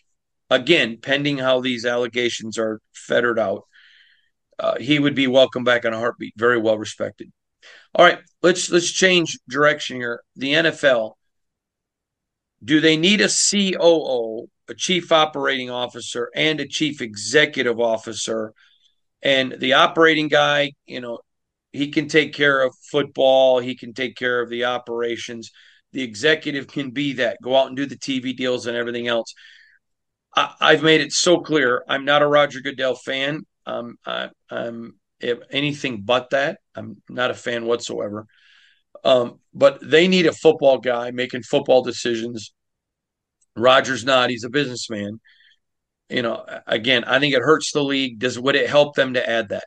again, 0.51 0.99
pending 1.01 1.39
how 1.39 1.61
these 1.61 1.85
allegations 1.85 2.59
are 2.59 2.81
fettered 2.95 3.39
out. 3.39 3.65
Uh, 4.59 4.79
he 4.79 4.99
would 4.99 5.15
be 5.15 5.27
welcome 5.27 5.65
back 5.65 5.85
in 5.85 5.93
a 5.93 5.99
heartbeat. 5.99 6.35
Very 6.37 6.59
well 6.59 6.79
respected. 6.79 7.31
All 7.95 8.05
right, 8.05 8.19
let's 8.43 8.71
let's 8.71 8.91
change 8.91 9.39
direction 9.49 9.97
here. 9.97 10.23
The 10.37 10.53
NFL. 10.53 11.13
Do 12.63 12.81
they 12.81 12.97
need 12.97 13.21
a 13.21 13.29
COO, 13.29 14.49
a 14.69 14.75
chief 14.75 15.13
operating 15.13 15.71
officer, 15.71 16.31
and 16.35 16.61
a 16.61 16.69
chief 16.69 17.01
executive 17.01 17.81
officer? 17.81 18.53
And 19.23 19.57
the 19.59 19.75
operating 19.75 20.29
guy, 20.29 20.73
you 20.87 21.01
know, 21.01 21.21
he 21.73 21.91
can 21.91 22.09
take 22.09 22.35
care 22.35 22.61
of 22.61 22.75
football, 22.91 23.59
he 23.61 23.77
can 23.77 23.93
take 23.93 24.17
care 24.17 24.41
of 24.41 24.49
the 24.49 24.65
operations. 24.65 25.51
The 25.93 26.03
executive 26.03 26.67
can 26.67 26.91
be 26.91 27.15
that, 27.15 27.39
go 27.43 27.57
out 27.57 27.69
and 27.69 27.77
do 27.77 27.87
the 27.87 27.97
TV 27.97 28.37
deals 28.37 28.67
and 28.67 28.77
everything 28.77 29.09
else. 29.09 29.33
I, 30.35 30.73
have 30.73 30.83
made 30.83 31.01
it 31.01 31.13
so 31.13 31.41
clear. 31.41 31.83
I'm 31.89 32.05
not 32.05 32.23
a 32.23 32.27
Roger 32.27 32.61
Goodell 32.61 32.95
fan. 32.95 33.45
Um, 33.67 33.97
I, 34.07 34.29
I'm 34.51 34.95
anything 35.21 36.03
but 36.03 36.31
that. 36.31 36.59
I'm 36.75 37.03
not 37.09 37.31
a 37.31 37.35
fan 37.35 37.67
whatsoever. 37.67 38.27
Um, 39.05 39.39
but 39.55 39.79
they 39.83 40.09
need 40.09 40.27
a 40.27 40.33
football 40.33 40.79
guy 40.79 41.11
making 41.11 41.43
football 41.43 41.83
decisions. 41.83 42.53
Roger's 43.57 44.05
not. 44.05 44.31
He's 44.31 44.45
a 44.45 44.51
businessman. 44.51 45.21
You 46.09 46.23
know, 46.23 46.45
again, 46.67 47.05
I 47.05 47.19
think 47.19 47.35
it 47.35 47.43
hurts 47.43 47.73
the 47.73 47.83
league. 47.83 48.19
Does 48.19 48.39
would 48.39 48.57
it 48.57 48.71
help 48.71 48.95
them 48.95 49.15
to 49.15 49.29
add 49.29 49.51
that? 49.51 49.65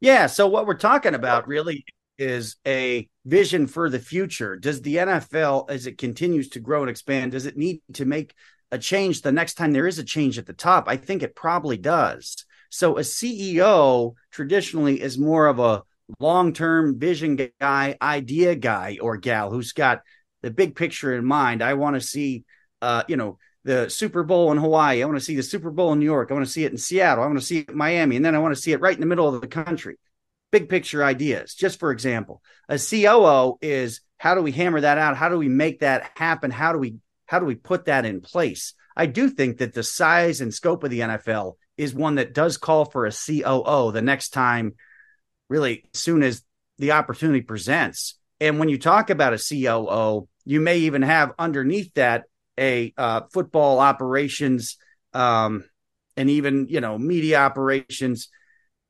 Yeah. 0.00 0.26
So 0.26 0.46
what 0.46 0.66
we're 0.66 0.74
talking 0.74 1.14
about 1.14 1.48
really 1.48 1.84
is 2.18 2.56
a 2.66 3.08
vision 3.24 3.66
for 3.66 3.90
the 3.90 3.98
future. 3.98 4.56
Does 4.56 4.82
the 4.82 4.96
NFL, 4.96 5.70
as 5.70 5.86
it 5.86 5.98
continues 5.98 6.48
to 6.50 6.60
grow 6.60 6.82
and 6.82 6.90
expand, 6.90 7.32
does 7.32 7.46
it 7.46 7.56
need 7.56 7.80
to 7.94 8.04
make 8.04 8.34
a 8.70 8.78
change 8.78 9.22
the 9.22 9.32
next 9.32 9.54
time 9.54 9.72
there 9.72 9.86
is 9.86 9.98
a 9.98 10.04
change 10.04 10.38
at 10.38 10.46
the 10.46 10.52
top? 10.52 10.88
I 10.88 10.96
think 10.96 11.22
it 11.22 11.34
probably 11.34 11.76
does. 11.76 12.44
So 12.70 12.96
a 12.96 13.00
CEO 13.00 14.14
traditionally 14.30 15.00
is 15.00 15.18
more 15.18 15.46
of 15.46 15.58
a 15.58 15.82
long-term 16.20 16.98
vision 16.98 17.50
guy, 17.60 17.96
idea 18.00 18.54
guy 18.54 18.98
or 19.00 19.16
gal 19.16 19.50
who's 19.50 19.72
got 19.72 20.02
the 20.42 20.50
big 20.50 20.76
picture 20.76 21.14
in 21.14 21.24
mind. 21.24 21.62
I 21.62 21.74
want 21.74 21.94
to 21.94 22.00
see 22.00 22.44
uh, 22.82 23.02
you 23.08 23.16
know, 23.16 23.38
the 23.64 23.88
Super 23.90 24.22
Bowl 24.22 24.52
in 24.52 24.58
Hawaii. 24.58 25.02
I 25.02 25.06
want 25.06 25.18
to 25.18 25.24
see 25.24 25.36
the 25.36 25.42
Super 25.42 25.70
Bowl 25.70 25.92
in 25.92 25.98
New 25.98 26.04
York. 26.04 26.30
I 26.30 26.34
want 26.34 26.46
to 26.46 26.52
see 26.52 26.64
it 26.64 26.72
in 26.72 26.78
Seattle. 26.78 27.24
I 27.24 27.26
want 27.26 27.38
to 27.38 27.44
see 27.44 27.58
it 27.58 27.70
in 27.70 27.76
Miami. 27.76 28.16
And 28.16 28.24
then 28.24 28.34
I 28.34 28.38
want 28.38 28.54
to 28.54 28.60
see 28.60 28.72
it 28.72 28.80
right 28.80 28.94
in 28.94 29.00
the 29.00 29.06
middle 29.06 29.32
of 29.32 29.40
the 29.40 29.48
country. 29.48 29.98
Big 30.52 30.68
picture 30.68 31.02
ideas. 31.02 31.54
Just 31.54 31.80
for 31.80 31.90
example, 31.90 32.42
a 32.68 32.78
COO 32.78 33.58
is 33.60 34.00
how 34.18 34.34
do 34.34 34.42
we 34.42 34.52
hammer 34.52 34.80
that 34.80 34.98
out? 34.98 35.16
How 35.16 35.28
do 35.28 35.36
we 35.36 35.48
make 35.48 35.80
that 35.80 36.10
happen? 36.14 36.50
How 36.50 36.72
do 36.72 36.78
we 36.78 36.96
how 37.26 37.40
do 37.40 37.46
we 37.46 37.56
put 37.56 37.86
that 37.86 38.04
in 38.04 38.20
place? 38.20 38.74
I 38.96 39.06
do 39.06 39.28
think 39.28 39.58
that 39.58 39.74
the 39.74 39.82
size 39.82 40.40
and 40.40 40.54
scope 40.54 40.84
of 40.84 40.90
the 40.90 41.00
NFL 41.00 41.54
is 41.76 41.92
one 41.92 42.14
that 42.14 42.32
does 42.32 42.56
call 42.56 42.84
for 42.84 43.04
a 43.04 43.10
COO 43.10 43.90
the 43.92 44.00
next 44.00 44.30
time, 44.30 44.74
really, 45.48 45.84
as 45.94 46.00
soon 46.00 46.22
as 46.22 46.42
the 46.78 46.92
opportunity 46.92 47.40
presents. 47.40 48.18
And 48.40 48.58
when 48.58 48.68
you 48.68 48.78
talk 48.78 49.10
about 49.10 49.32
a 49.32 49.38
COO, 49.38 50.28
you 50.44 50.60
may 50.60 50.78
even 50.78 51.02
have 51.02 51.32
underneath 51.38 51.92
that 51.94 52.24
a 52.58 52.92
uh, 52.96 53.22
football 53.32 53.78
operations 53.78 54.76
um, 55.12 55.64
and 56.16 56.30
even 56.30 56.66
you 56.68 56.80
know 56.80 56.98
media 56.98 57.38
operations, 57.38 58.28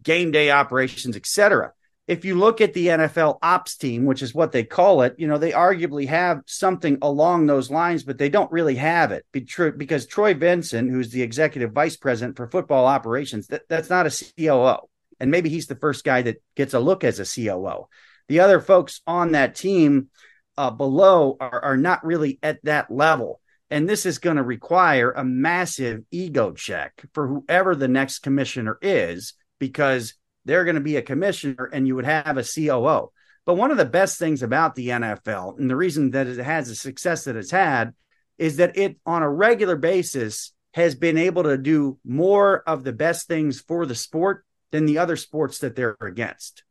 game 0.02 0.30
day 0.30 0.50
operations, 0.50 1.16
etc. 1.16 1.72
If 2.06 2.24
you 2.24 2.36
look 2.36 2.60
at 2.60 2.72
the 2.72 2.86
NFL 2.86 3.38
ops 3.42 3.76
team, 3.76 4.04
which 4.04 4.22
is 4.22 4.32
what 4.32 4.52
they 4.52 4.62
call 4.62 5.02
it, 5.02 5.14
you 5.18 5.26
know 5.26 5.38
they 5.38 5.52
arguably 5.52 6.06
have 6.08 6.42
something 6.46 6.98
along 7.02 7.46
those 7.46 7.70
lines, 7.70 8.04
but 8.04 8.18
they 8.18 8.28
don't 8.28 8.52
really 8.52 8.76
have 8.76 9.12
it 9.12 9.24
because 9.32 10.06
Troy 10.06 10.34
Vincent, 10.34 10.90
who's 10.90 11.10
the 11.10 11.22
executive 11.22 11.72
vice 11.72 11.96
president 11.96 12.36
for 12.36 12.48
football 12.48 12.86
operations, 12.86 13.48
that, 13.48 13.62
that's 13.68 13.90
not 13.90 14.06
a 14.06 14.24
COO, 14.36 14.88
and 15.20 15.30
maybe 15.30 15.48
he's 15.48 15.66
the 15.66 15.76
first 15.76 16.04
guy 16.04 16.22
that 16.22 16.42
gets 16.54 16.74
a 16.74 16.80
look 16.80 17.04
as 17.04 17.20
a 17.20 17.24
COO. 17.24 17.88
The 18.28 18.40
other 18.40 18.60
folks 18.60 19.00
on 19.06 19.32
that 19.32 19.54
team 19.54 20.08
uh, 20.56 20.70
below 20.70 21.36
are, 21.40 21.64
are 21.64 21.76
not 21.76 22.04
really 22.04 22.38
at 22.42 22.64
that 22.64 22.90
level. 22.90 23.40
And 23.70 23.88
this 23.88 24.06
is 24.06 24.18
going 24.18 24.36
to 24.36 24.42
require 24.42 25.10
a 25.10 25.24
massive 25.24 26.02
ego 26.10 26.52
check 26.52 27.04
for 27.12 27.26
whoever 27.26 27.74
the 27.74 27.88
next 27.88 28.20
commissioner 28.20 28.78
is, 28.80 29.34
because 29.58 30.14
they're 30.44 30.64
going 30.64 30.76
to 30.76 30.80
be 30.80 30.96
a 30.96 31.02
commissioner 31.02 31.68
and 31.72 31.86
you 31.86 31.96
would 31.96 32.04
have 32.04 32.38
a 32.38 32.44
COO. 32.44 33.10
But 33.44 33.54
one 33.54 33.70
of 33.70 33.76
the 33.76 33.84
best 33.84 34.18
things 34.18 34.42
about 34.42 34.74
the 34.74 34.88
NFL, 34.88 35.58
and 35.58 35.70
the 35.70 35.76
reason 35.76 36.10
that 36.12 36.26
it 36.26 36.38
has 36.38 36.68
the 36.68 36.74
success 36.74 37.24
that 37.24 37.36
it's 37.36 37.50
had, 37.50 37.94
is 38.38 38.56
that 38.56 38.76
it 38.76 38.96
on 39.06 39.22
a 39.22 39.30
regular 39.30 39.76
basis 39.76 40.52
has 40.74 40.94
been 40.94 41.16
able 41.16 41.44
to 41.44 41.56
do 41.56 41.98
more 42.04 42.62
of 42.66 42.84
the 42.84 42.92
best 42.92 43.26
things 43.26 43.60
for 43.60 43.86
the 43.86 43.94
sport 43.94 44.44
than 44.72 44.86
the 44.86 44.98
other 44.98 45.16
sports 45.16 45.58
that 45.58 45.76
they're 45.76 45.96
against, 46.00 46.64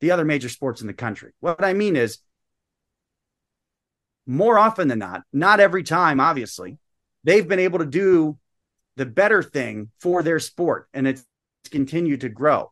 the 0.00 0.10
other 0.10 0.24
major 0.24 0.48
sports 0.48 0.80
in 0.80 0.86
the 0.86 0.92
country. 0.92 1.32
What 1.40 1.64
I 1.64 1.72
mean 1.72 1.96
is, 1.96 2.18
more 4.26 4.58
often 4.58 4.88
than 4.88 4.98
not, 4.98 5.22
not 5.32 5.60
every 5.60 5.82
time, 5.82 6.20
obviously, 6.20 6.78
they've 7.24 7.48
been 7.48 7.58
able 7.58 7.78
to 7.78 7.86
do 7.86 8.38
the 8.96 9.06
better 9.06 9.42
thing 9.42 9.90
for 10.00 10.22
their 10.22 10.40
sport 10.40 10.88
and 10.92 11.06
it's 11.06 11.24
continued 11.70 12.20
to 12.22 12.28
grow. 12.28 12.70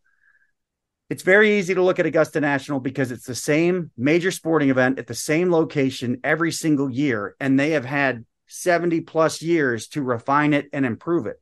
It's 1.08 1.22
very 1.22 1.58
easy 1.58 1.72
to 1.74 1.82
look 1.82 2.00
at 2.00 2.06
Augusta 2.06 2.40
National 2.40 2.80
because 2.80 3.12
it's 3.12 3.26
the 3.26 3.34
same 3.34 3.92
major 3.96 4.32
sporting 4.32 4.70
event 4.70 4.98
at 4.98 5.06
the 5.06 5.14
same 5.14 5.52
location 5.52 6.20
every 6.24 6.50
single 6.50 6.90
year, 6.90 7.36
and 7.38 7.58
they 7.58 7.70
have 7.70 7.84
had 7.84 8.24
70 8.48 9.02
plus 9.02 9.40
years 9.40 9.86
to 9.88 10.02
refine 10.02 10.52
it 10.52 10.66
and 10.72 10.84
improve 10.84 11.26
it. 11.26 11.40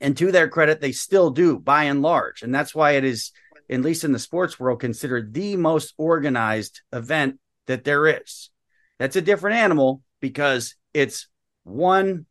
And 0.00 0.16
to 0.18 0.32
their 0.32 0.48
credit, 0.48 0.80
they 0.80 0.92
still 0.92 1.30
do 1.30 1.58
by 1.58 1.84
and 1.84 2.02
large. 2.02 2.42
And 2.42 2.54
that's 2.54 2.74
why 2.74 2.92
it 2.92 3.04
is, 3.04 3.32
at 3.70 3.80
least 3.80 4.04
in 4.04 4.12
the 4.12 4.18
sports 4.18 4.58
world, 4.58 4.80
considered 4.80 5.32
the 5.32 5.56
most 5.56 5.94
organized 5.96 6.82
event 6.92 7.38
that 7.66 7.84
there 7.84 8.06
is. 8.06 8.50
That's 8.98 9.16
a 9.16 9.22
different 9.22 9.56
animal 9.56 10.02
because 10.20 10.76
it's 10.92 11.28
one, 11.64 12.26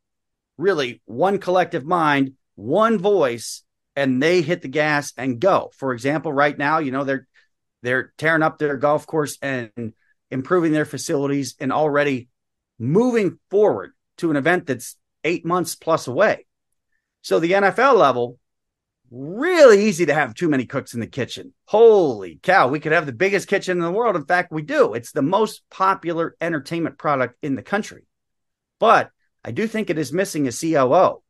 really 0.58 1.02
one 1.06 1.40
collective 1.40 1.86
mind, 1.86 2.34
one 2.56 2.98
voice, 2.98 3.64
and 3.96 4.22
they 4.22 4.42
hit 4.42 4.62
the 4.62 4.68
gas 4.68 5.14
and 5.18 5.40
go. 5.40 5.72
For 5.76 5.94
example, 5.94 6.32
right 6.32 6.58
now, 6.58 6.80
you 6.80 6.92
know, 6.92 7.04
they're 7.04 7.28
they're 7.82 8.14
tearing 8.18 8.44
up 8.44 8.58
their 8.58 8.78
golf 8.78 9.06
course 9.06 9.38
and 9.42 9.94
improving 10.32 10.72
their 10.72 10.86
facilities 10.86 11.56
and 11.60 11.72
already 11.72 12.30
moving 12.80 13.40
forward 13.50 13.92
to 14.18 14.32
an 14.32 14.38
event 14.38 14.66
that's 14.66 14.96
eight 15.24 15.46
months 15.46 15.76
plus 15.76 16.08
away. 16.08 16.46
So 17.24 17.40
the 17.40 17.54
NFL 17.54 17.98
level, 17.98 18.38
really 19.10 19.86
easy 19.86 20.06
to 20.06 20.14
have 20.14 20.34
too 20.34 20.50
many 20.50 20.66
cooks 20.66 20.94
in 20.94 21.00
the 21.00 21.08
kitchen. 21.08 21.54
Holy 21.66 22.38
cow, 22.44 22.68
we 22.68 22.82
could 22.82 22.92
have 22.92 23.06
the 23.06 23.14
biggest 23.14 23.48
kitchen 23.48 23.78
in 23.78 23.84
the 23.84 23.92
world. 23.92 24.18
In 24.18 24.26
fact, 24.26 24.52
we 24.52 24.62
do. 24.62 24.94
It's 24.94 25.14
the 25.14 25.22
most 25.22 25.64
popular 25.72 26.36
entertainment 26.42 26.98
product 26.98 27.38
in 27.42 27.56
the 27.56 27.64
country. 27.64 28.06
But 28.78 29.10
I 29.44 29.52
do 29.52 29.68
think 29.68 29.90
it 29.90 29.98
is 29.98 30.12
missing 30.12 30.48
a 30.48 30.52
COO. 30.52 31.24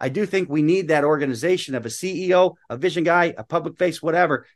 I 0.00 0.08
do 0.08 0.24
think 0.24 0.48
we 0.48 0.62
need 0.62 0.88
that 0.88 1.04
organization 1.04 1.74
of 1.74 1.84
a 1.84 1.90
CEO, 1.90 2.54
a 2.70 2.78
vision 2.78 3.04
guy, 3.04 3.34
a 3.36 3.44
public 3.44 3.76
face, 3.76 4.00
whatever, 4.00 4.46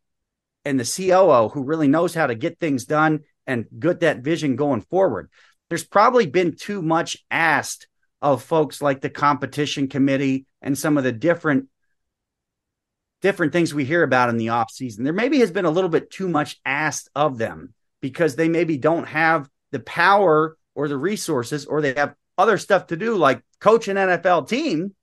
and 0.64 0.80
the 0.80 0.85
COO 0.85 1.50
who 1.50 1.64
really 1.64 1.88
knows 1.88 2.14
how 2.14 2.26
to 2.26 2.35
get 2.35 2.59
things 2.59 2.87
done 2.87 3.21
and 3.47 3.66
get 3.78 4.00
that 4.00 4.21
vision 4.21 4.56
going 4.56 4.80
forward. 4.80 5.28
There's 5.68 5.85
probably 5.85 6.26
been 6.26 6.56
too 6.56 6.80
much 6.80 7.18
asked 7.30 7.87
of 8.24 8.42
folks 8.42 8.80
like 8.80 9.02
the 9.02 9.10
competition 9.10 9.86
committee 9.86 10.46
and 10.62 10.78
some 10.78 10.96
of 10.96 11.04
the 11.04 11.12
different 11.12 11.68
different 13.20 13.52
things 13.52 13.72
we 13.72 13.84
hear 13.84 14.02
about 14.02 14.30
in 14.30 14.38
the 14.38 14.48
off 14.48 14.70
season. 14.70 15.04
There 15.04 15.12
maybe 15.12 15.38
has 15.40 15.50
been 15.50 15.66
a 15.66 15.70
little 15.70 15.90
bit 15.90 16.10
too 16.10 16.28
much 16.28 16.58
asked 16.64 17.10
of 17.14 17.36
them 17.38 17.74
because 18.00 18.34
they 18.34 18.48
maybe 18.48 18.78
don't 18.78 19.06
have 19.06 19.48
the 19.72 19.80
power 19.80 20.56
or 20.74 20.88
the 20.88 20.96
resources 20.96 21.66
or 21.66 21.82
they 21.82 21.92
have 21.94 22.14
other 22.36 22.56
stuff 22.56 22.88
to 22.88 22.96
do 22.96 23.14
like 23.14 23.42
coach 23.60 23.88
an 23.88 23.96
NFL 23.96 24.48
team 24.48 24.94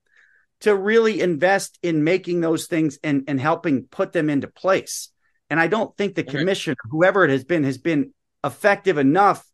to 0.61 0.75
really 0.75 1.21
invest 1.21 1.77
in 1.83 2.03
making 2.03 2.41
those 2.41 2.65
things 2.65 2.97
and, 3.03 3.25
and 3.27 3.39
helping 3.39 3.85
put 3.85 4.13
them 4.13 4.31
into 4.31 4.47
place. 4.47 5.09
And 5.49 5.59
I 5.59 5.67
don't 5.67 5.95
think 5.95 6.15
the 6.15 6.23
commissioner, 6.23 6.75
whoever 6.89 7.23
it 7.23 7.29
has 7.29 7.43
been, 7.43 7.63
has 7.65 7.77
been 7.77 8.13
effective 8.43 8.97
enough 8.97 9.45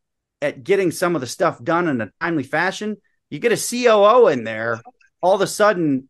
at 0.42 0.64
getting 0.64 0.92
some 0.92 1.16
of 1.16 1.22
the 1.22 1.28
stuff 1.28 1.62
done 1.62 1.88
in 1.88 2.00
a 2.00 2.12
timely 2.22 2.44
fashion 2.44 2.98
You 3.30 3.40
get 3.40 3.52
a 3.52 3.58
COO 3.58 4.28
in 4.28 4.44
there, 4.44 4.82
all 5.22 5.36
of 5.36 5.42
a 5.42 5.48
sudden, 5.48 6.10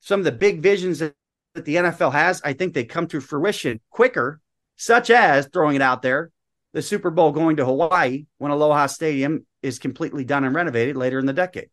some 0.00 0.20
of 0.20 0.24
the 0.24 0.32
big 0.32 0.60
visions 0.60 0.98
that 0.98 1.14
the 1.54 1.76
NFL 1.76 2.12
has, 2.12 2.42
I 2.44 2.52
think 2.52 2.74
they 2.74 2.84
come 2.84 3.06
to 3.08 3.20
fruition 3.20 3.80
quicker, 3.90 4.40
such 4.76 5.10
as 5.10 5.46
throwing 5.46 5.76
it 5.76 5.82
out 5.82 6.02
there, 6.02 6.30
the 6.72 6.82
Super 6.82 7.10
Bowl 7.10 7.30
going 7.30 7.56
to 7.56 7.64
Hawaii 7.64 8.26
when 8.38 8.50
Aloha 8.50 8.86
Stadium 8.86 9.46
is 9.62 9.78
completely 9.78 10.24
done 10.24 10.44
and 10.44 10.54
renovated 10.54 10.96
later 10.96 11.18
in 11.18 11.26
the 11.26 11.32
decade. 11.32 11.70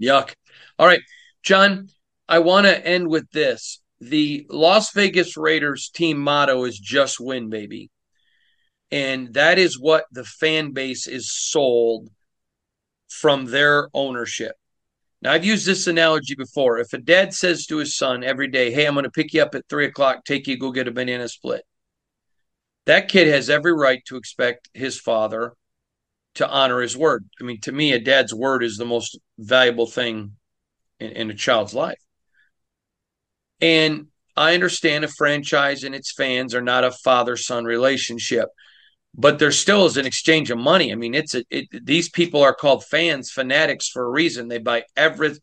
Yuck. 0.00 0.34
All 0.78 0.86
right, 0.86 1.00
John, 1.42 1.88
I 2.28 2.40
want 2.40 2.66
to 2.66 2.86
end 2.86 3.08
with 3.08 3.30
this. 3.30 3.80
The 4.00 4.46
Las 4.50 4.92
Vegas 4.92 5.36
Raiders 5.36 5.90
team 5.92 6.18
motto 6.18 6.64
is 6.64 6.78
just 6.78 7.18
win, 7.18 7.48
baby. 7.48 7.90
And 8.90 9.34
that 9.34 9.58
is 9.58 9.80
what 9.80 10.04
the 10.12 10.24
fan 10.24 10.72
base 10.72 11.06
is 11.06 11.32
sold 11.32 12.08
from 13.08 13.46
their 13.46 13.88
ownership. 13.94 14.56
Now, 15.20 15.32
I've 15.32 15.44
used 15.44 15.66
this 15.66 15.86
analogy 15.86 16.34
before. 16.36 16.78
If 16.78 16.92
a 16.92 16.98
dad 16.98 17.34
says 17.34 17.66
to 17.66 17.78
his 17.78 17.96
son 17.96 18.22
every 18.22 18.48
day, 18.48 18.70
Hey, 18.70 18.86
I'm 18.86 18.94
going 18.94 19.04
to 19.04 19.10
pick 19.10 19.32
you 19.32 19.42
up 19.42 19.54
at 19.54 19.68
three 19.68 19.86
o'clock, 19.86 20.24
take 20.24 20.46
you, 20.46 20.56
go 20.56 20.70
get 20.70 20.86
a 20.86 20.92
banana 20.92 21.28
split, 21.28 21.64
that 22.86 23.08
kid 23.08 23.26
has 23.28 23.50
every 23.50 23.72
right 23.72 24.02
to 24.06 24.16
expect 24.16 24.68
his 24.72 24.98
father 24.98 25.54
to 26.36 26.48
honor 26.48 26.80
his 26.80 26.96
word. 26.96 27.28
I 27.40 27.44
mean, 27.44 27.60
to 27.62 27.72
me, 27.72 27.92
a 27.92 27.98
dad's 27.98 28.32
word 28.32 28.62
is 28.62 28.76
the 28.76 28.84
most 28.84 29.18
valuable 29.38 29.86
thing 29.86 30.36
in, 31.00 31.10
in 31.10 31.30
a 31.30 31.34
child's 31.34 31.74
life. 31.74 31.98
And 33.60 34.06
I 34.36 34.54
understand 34.54 35.04
a 35.04 35.08
franchise 35.08 35.82
and 35.82 35.96
its 35.96 36.12
fans 36.12 36.54
are 36.54 36.62
not 36.62 36.84
a 36.84 36.92
father 36.92 37.36
son 37.36 37.64
relationship 37.64 38.48
but 39.18 39.40
there 39.40 39.50
still 39.50 39.84
is 39.84 39.96
an 39.96 40.06
exchange 40.06 40.48
of 40.52 40.58
money. 40.58 40.92
I 40.92 40.94
mean, 40.94 41.12
it's 41.12 41.34
a, 41.34 41.44
it, 41.50 41.66
these 41.84 42.08
people 42.08 42.40
are 42.40 42.54
called 42.54 42.84
fans, 42.84 43.32
fanatics 43.32 43.88
for 43.88 44.04
a 44.04 44.10
reason. 44.10 44.46
They 44.46 44.58
buy 44.58 44.84
everything. 44.96 45.40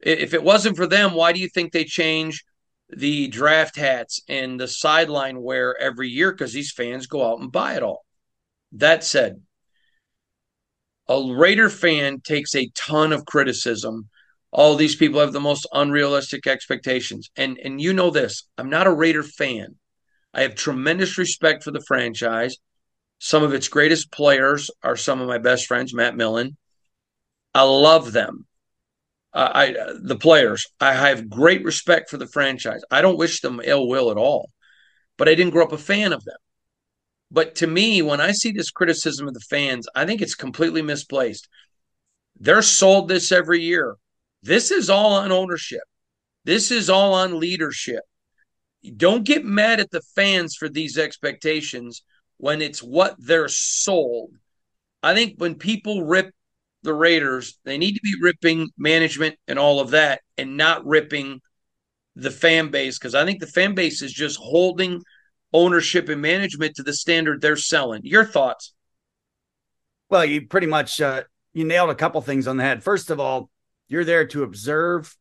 If 0.00 0.34
it 0.34 0.42
wasn't 0.42 0.76
for 0.76 0.88
them, 0.88 1.14
why 1.14 1.32
do 1.32 1.38
you 1.38 1.48
think 1.48 1.72
they 1.72 1.84
change 1.84 2.44
the 2.88 3.28
draft 3.28 3.76
hats 3.76 4.20
and 4.28 4.58
the 4.58 4.66
sideline 4.66 5.40
wear 5.40 5.80
every 5.80 6.08
year? 6.08 6.32
Because 6.32 6.52
these 6.52 6.72
fans 6.72 7.06
go 7.06 7.24
out 7.24 7.38
and 7.38 7.52
buy 7.52 7.76
it 7.76 7.84
all. 7.84 8.04
That 8.72 9.04
said, 9.04 9.40
a 11.08 11.32
Raider 11.32 11.70
fan 11.70 12.20
takes 12.22 12.56
a 12.56 12.72
ton 12.74 13.12
of 13.12 13.24
criticism. 13.24 14.08
All 14.50 14.74
these 14.74 14.96
people 14.96 15.20
have 15.20 15.32
the 15.32 15.40
most 15.40 15.68
unrealistic 15.72 16.48
expectations. 16.48 17.30
And 17.36 17.56
and 17.62 17.80
you 17.80 17.92
know 17.92 18.10
this, 18.10 18.48
I'm 18.58 18.68
not 18.68 18.88
a 18.88 18.92
Raider 18.92 19.22
fan. 19.22 19.76
I 20.34 20.42
have 20.42 20.56
tremendous 20.56 21.18
respect 21.18 21.62
for 21.62 21.70
the 21.70 21.84
franchise. 21.86 22.56
Some 23.24 23.44
of 23.44 23.54
its 23.54 23.68
greatest 23.68 24.10
players 24.10 24.68
are 24.82 24.96
some 24.96 25.20
of 25.20 25.28
my 25.28 25.38
best 25.38 25.68
friends, 25.68 25.94
Matt 25.94 26.16
Millen. 26.16 26.56
I 27.54 27.62
love 27.62 28.10
them. 28.10 28.46
Uh, 29.32 29.48
I 29.54 29.76
the 29.94 30.18
players. 30.18 30.66
I 30.80 30.92
have 30.94 31.30
great 31.30 31.62
respect 31.62 32.10
for 32.10 32.16
the 32.16 32.26
franchise. 32.26 32.80
I 32.90 33.00
don't 33.00 33.16
wish 33.16 33.40
them 33.40 33.60
ill 33.62 33.86
will 33.86 34.10
at 34.10 34.16
all, 34.16 34.50
but 35.18 35.28
I 35.28 35.36
didn't 35.36 35.52
grow 35.52 35.64
up 35.64 35.70
a 35.70 35.78
fan 35.78 36.12
of 36.12 36.24
them. 36.24 36.36
But 37.30 37.54
to 37.56 37.68
me, 37.68 38.02
when 38.02 38.20
I 38.20 38.32
see 38.32 38.50
this 38.50 38.72
criticism 38.72 39.28
of 39.28 39.34
the 39.34 39.46
fans, 39.48 39.86
I 39.94 40.04
think 40.04 40.20
it's 40.20 40.34
completely 40.34 40.82
misplaced. 40.82 41.48
They're 42.40 42.60
sold 42.60 43.06
this 43.06 43.30
every 43.30 43.60
year. 43.60 43.94
This 44.42 44.72
is 44.72 44.90
all 44.90 45.12
on 45.12 45.30
ownership. 45.30 45.84
This 46.44 46.72
is 46.72 46.90
all 46.90 47.14
on 47.14 47.38
leadership. 47.38 48.02
Don't 48.96 49.22
get 49.22 49.44
mad 49.44 49.78
at 49.78 49.92
the 49.92 50.02
fans 50.16 50.56
for 50.56 50.68
these 50.68 50.98
expectations 50.98 52.02
when 52.42 52.60
it's 52.60 52.82
what 52.82 53.14
they're 53.20 53.46
sold. 53.46 54.32
I 55.00 55.14
think 55.14 55.34
when 55.36 55.54
people 55.54 56.02
rip 56.02 56.34
the 56.82 56.92
Raiders, 56.92 57.56
they 57.64 57.78
need 57.78 57.94
to 57.94 58.00
be 58.02 58.16
ripping 58.20 58.68
management 58.76 59.36
and 59.46 59.60
all 59.60 59.78
of 59.78 59.90
that 59.90 60.22
and 60.36 60.56
not 60.56 60.84
ripping 60.84 61.40
the 62.16 62.32
fan 62.32 62.72
base 62.72 62.98
because 62.98 63.14
I 63.14 63.24
think 63.24 63.38
the 63.38 63.46
fan 63.46 63.76
base 63.76 64.02
is 64.02 64.12
just 64.12 64.40
holding 64.40 65.02
ownership 65.52 66.08
and 66.08 66.20
management 66.20 66.74
to 66.74 66.82
the 66.82 66.92
standard 66.92 67.40
they're 67.40 67.54
selling. 67.54 68.00
Your 68.02 68.24
thoughts? 68.24 68.74
Well, 70.10 70.24
you 70.24 70.48
pretty 70.48 70.66
much 70.66 71.00
uh, 71.00 71.22
you 71.54 71.64
nailed 71.64 71.90
a 71.90 71.94
couple 71.94 72.20
things 72.22 72.48
on 72.48 72.56
the 72.56 72.64
head. 72.64 72.82
First 72.82 73.10
of 73.10 73.20
all, 73.20 73.50
you're 73.86 74.04
there 74.04 74.26
to 74.26 74.42
observe, 74.42 75.16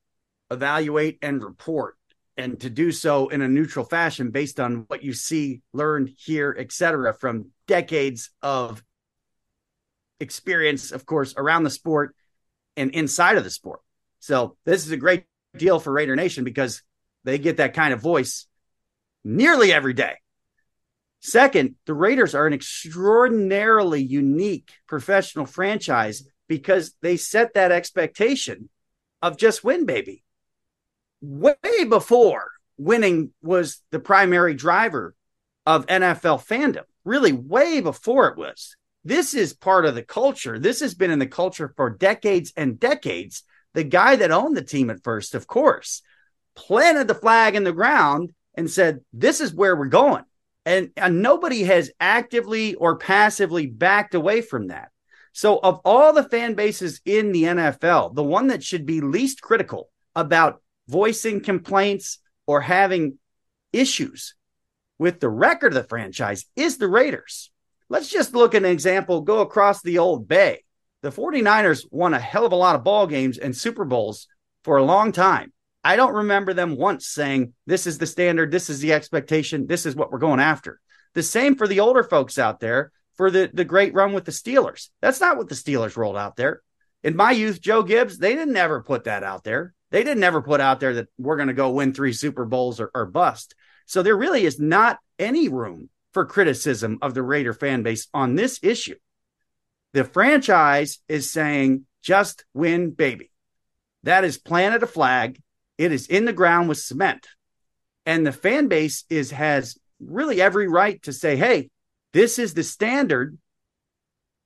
evaluate, 0.50 1.20
and 1.22 1.44
report 1.44 1.98
and 2.38 2.60
to 2.62 2.70
do 2.70 2.91
so 2.91 3.28
in 3.28 3.41
a 3.41 3.48
neutral 3.48 3.86
fashion 3.86 4.32
based 4.32 4.60
on 4.60 4.86
what 4.88 5.04
you 5.04 5.13
see, 5.13 5.62
learn, 5.74 6.08
hear, 6.17 6.56
etc., 6.58 7.13
from 7.13 7.52
decades 7.67 8.30
of 8.41 8.84
experience, 10.20 10.91
of 10.91 11.06
course, 11.06 11.34
around 11.36 11.63
the 11.63 11.70
sport 11.70 12.15
and 12.78 12.91
inside 12.91 13.38
of 13.38 13.44
the 13.44 13.50
sport. 13.50 13.82
So 14.20 14.56
this 14.65 14.86
is 14.86 14.91
a 14.91 14.98
great 14.98 15.26
deal 15.58 15.80
for 15.80 15.91
Raider 15.91 16.15
Nation 16.15 16.44
because 16.44 16.84
they 17.24 17.38
get 17.38 17.58
that 17.58 17.74
kind 17.74 17.94
of 17.94 18.02
voice 18.02 18.48
nearly 19.24 19.74
every 19.74 19.94
day. 19.94 20.15
Second, 21.20 21.76
the 21.86 21.94
Raiders 21.94 22.34
are 22.34 22.48
an 22.48 22.54
extraordinarily 22.54 24.02
unique 24.02 24.72
professional 24.88 25.46
franchise 25.46 26.24
because 26.48 26.96
they 27.02 27.17
set 27.17 27.54
that 27.54 27.72
expectation 27.72 28.70
of 29.22 29.38
just 29.38 29.63
win, 29.63 29.86
baby 29.86 30.24
way 31.22 31.56
before 31.88 32.52
winning 32.78 33.32
was 33.42 33.82
the 33.92 34.00
primary 34.00 34.54
driver 34.54 35.16
of 35.66 35.86
NFL 35.86 36.46
fandom, 36.46 36.84
really, 37.06 37.32
way 37.32 37.82
before 37.82 38.28
it 38.30 38.38
was. 38.38 38.76
This 39.04 39.34
is 39.34 39.54
part 39.54 39.86
of 39.86 39.96
the 39.96 40.04
culture. 40.04 40.60
This 40.60 40.80
has 40.82 40.94
been 40.94 41.12
in 41.12 41.20
the 41.20 41.28
culture 41.28 41.74
for 41.76 41.90
decades 41.90 42.54
and 42.56 42.80
decades. 42.80 43.44
The 43.74 43.84
guy 43.84 44.16
that 44.18 44.32
owned 44.32 44.58
the 44.58 44.64
team 44.64 44.90
at 44.90 45.04
first, 45.04 45.34
of 45.34 45.48
course, 45.48 46.02
planted 46.56 47.08
the 47.08 47.16
flag 47.16 47.56
in 47.56 47.64
the 47.64 47.72
ground 47.72 48.34
and 48.56 48.70
said, 48.70 49.02
This 49.14 49.42
is 49.42 49.54
where 49.54 49.76
we're 49.76 49.86
going. 49.88 50.24
And, 50.66 50.92
and 50.96 51.24
nobody 51.24 51.64
has 51.64 51.92
actively 52.00 52.76
or 52.76 52.98
passively 52.98 53.66
backed 53.66 54.14
away 54.14 54.42
from 54.42 54.68
that. 54.68 54.92
So, 55.34 55.58
of 55.58 55.80
all 55.86 56.14
the 56.14 56.28
fan 56.28 56.56
bases 56.56 57.02
in 57.06 57.32
the 57.32 57.44
NFL, 57.44 58.14
the 58.14 58.24
one 58.24 58.48
that 58.48 58.64
should 58.64 58.86
be 58.86 59.02
least 59.02 59.42
critical 59.42 59.90
about 60.16 60.62
voicing 60.92 61.42
complaints 61.42 62.20
or 62.46 62.62
having 62.62 63.18
issues 63.72 64.36
with 65.00 65.20
the 65.20 65.30
record 65.30 65.70
of 65.70 65.82
the 65.82 65.88
franchise 65.88 66.46
is 66.56 66.78
the 66.78 66.88
Raiders. 66.88 67.50
Let's 67.90 68.10
just 68.10 68.36
look 68.36 68.54
at 68.54 68.64
an 68.64 68.70
example, 68.70 69.22
go 69.22 69.40
across 69.42 69.82
the 69.82 69.98
old 69.98 70.28
bay. 70.28 70.64
The 71.02 71.10
49ers 71.10 71.86
won 71.90 72.14
a 72.14 72.20
hell 72.20 72.46
of 72.46 72.52
a 72.52 72.56
lot 72.56 72.76
of 72.76 72.84
ball 72.84 73.08
games 73.08 73.38
and 73.38 73.56
Super 73.56 73.86
Bowls 73.86 74.28
for 74.64 74.78
a 74.78 74.84
long 74.84 75.12
time. 75.12 75.52
I 75.84 75.96
don't 75.96 76.14
remember 76.14 76.54
them 76.54 76.78
once 76.78 77.08
saying, 77.08 77.54
This 77.66 77.88
is 77.88 77.98
the 77.98 78.06
standard, 78.06 78.52
this 78.52 78.70
is 78.70 78.80
the 78.80 78.94
expectation, 78.94 79.66
this 79.66 79.86
is 79.86 79.96
what 79.96 80.12
we're 80.12 80.20
going 80.20 80.40
after. 80.40 80.80
The 81.16 81.24
same 81.24 81.56
for 81.56 81.68
the 81.68 81.80
older 81.80 82.04
folks 82.04 82.38
out 82.38 82.60
there 82.60 82.92
for 83.16 83.32
the, 83.32 83.50
the 83.52 83.66
great 83.66 83.94
run 83.94 84.14
with 84.14 84.26
the 84.26 84.32
Steelers. 84.32 84.90
That's 85.02 85.20
not 85.20 85.38
what 85.38 85.50
the 85.50 85.56
Steelers 85.56 85.98
rolled 85.98 86.18
out 86.18 86.36
there. 86.36 86.62
In 87.04 87.16
my 87.16 87.32
youth, 87.32 87.60
Joe 87.60 87.82
Gibbs, 87.82 88.18
they 88.18 88.36
didn't 88.36 88.56
ever 88.56 88.84
put 88.84 89.06
that 89.06 89.24
out 89.24 89.44
there. 89.44 89.74
They 89.92 90.04
didn't 90.04 90.24
ever 90.24 90.42
put 90.42 90.62
out 90.62 90.80
there 90.80 90.96
that 90.96 91.10
we're 91.18 91.36
going 91.36 91.50
to 91.50 91.54
go 91.54 91.72
win 91.72 91.94
three 91.94 92.14
Super 92.14 92.46
Bowls 92.46 92.80
or, 92.80 92.90
or 92.96 93.06
bust. 93.06 93.56
So 93.86 94.02
there 94.02 94.18
really 94.18 94.46
is 94.46 94.60
not 94.60 95.00
any 95.20 95.50
room 95.50 95.90
for 96.14 96.26
criticism 96.26 96.98
of 97.02 97.14
the 97.14 97.24
Raider 97.24 97.54
fan 97.54 97.84
base 97.84 98.08
on 98.14 98.36
this 98.36 98.60
issue. 98.64 98.96
The 99.94 100.06
franchise 100.06 101.00
is 101.10 101.32
saying, 101.32 101.86
just 102.02 102.46
win, 102.54 102.92
baby. 102.92 103.32
That 104.04 104.24
is 104.24 104.38
planted 104.38 104.82
a 104.82 104.88
flag. 104.88 105.42
It 105.78 105.92
is 105.92 106.08
in 106.08 106.26
the 106.26 106.34
ground 106.34 106.70
with 106.70 106.78
cement. 106.78 107.28
And 108.06 108.26
the 108.26 108.32
fan 108.32 108.68
base 108.68 109.04
is 109.10 109.32
has 109.32 109.78
really 110.00 110.42
every 110.42 110.68
right 110.68 111.02
to 111.04 111.14
say, 111.14 111.36
hey, 111.36 111.70
this 112.14 112.40
is 112.40 112.54
the 112.54 112.64
standard. 112.64 113.38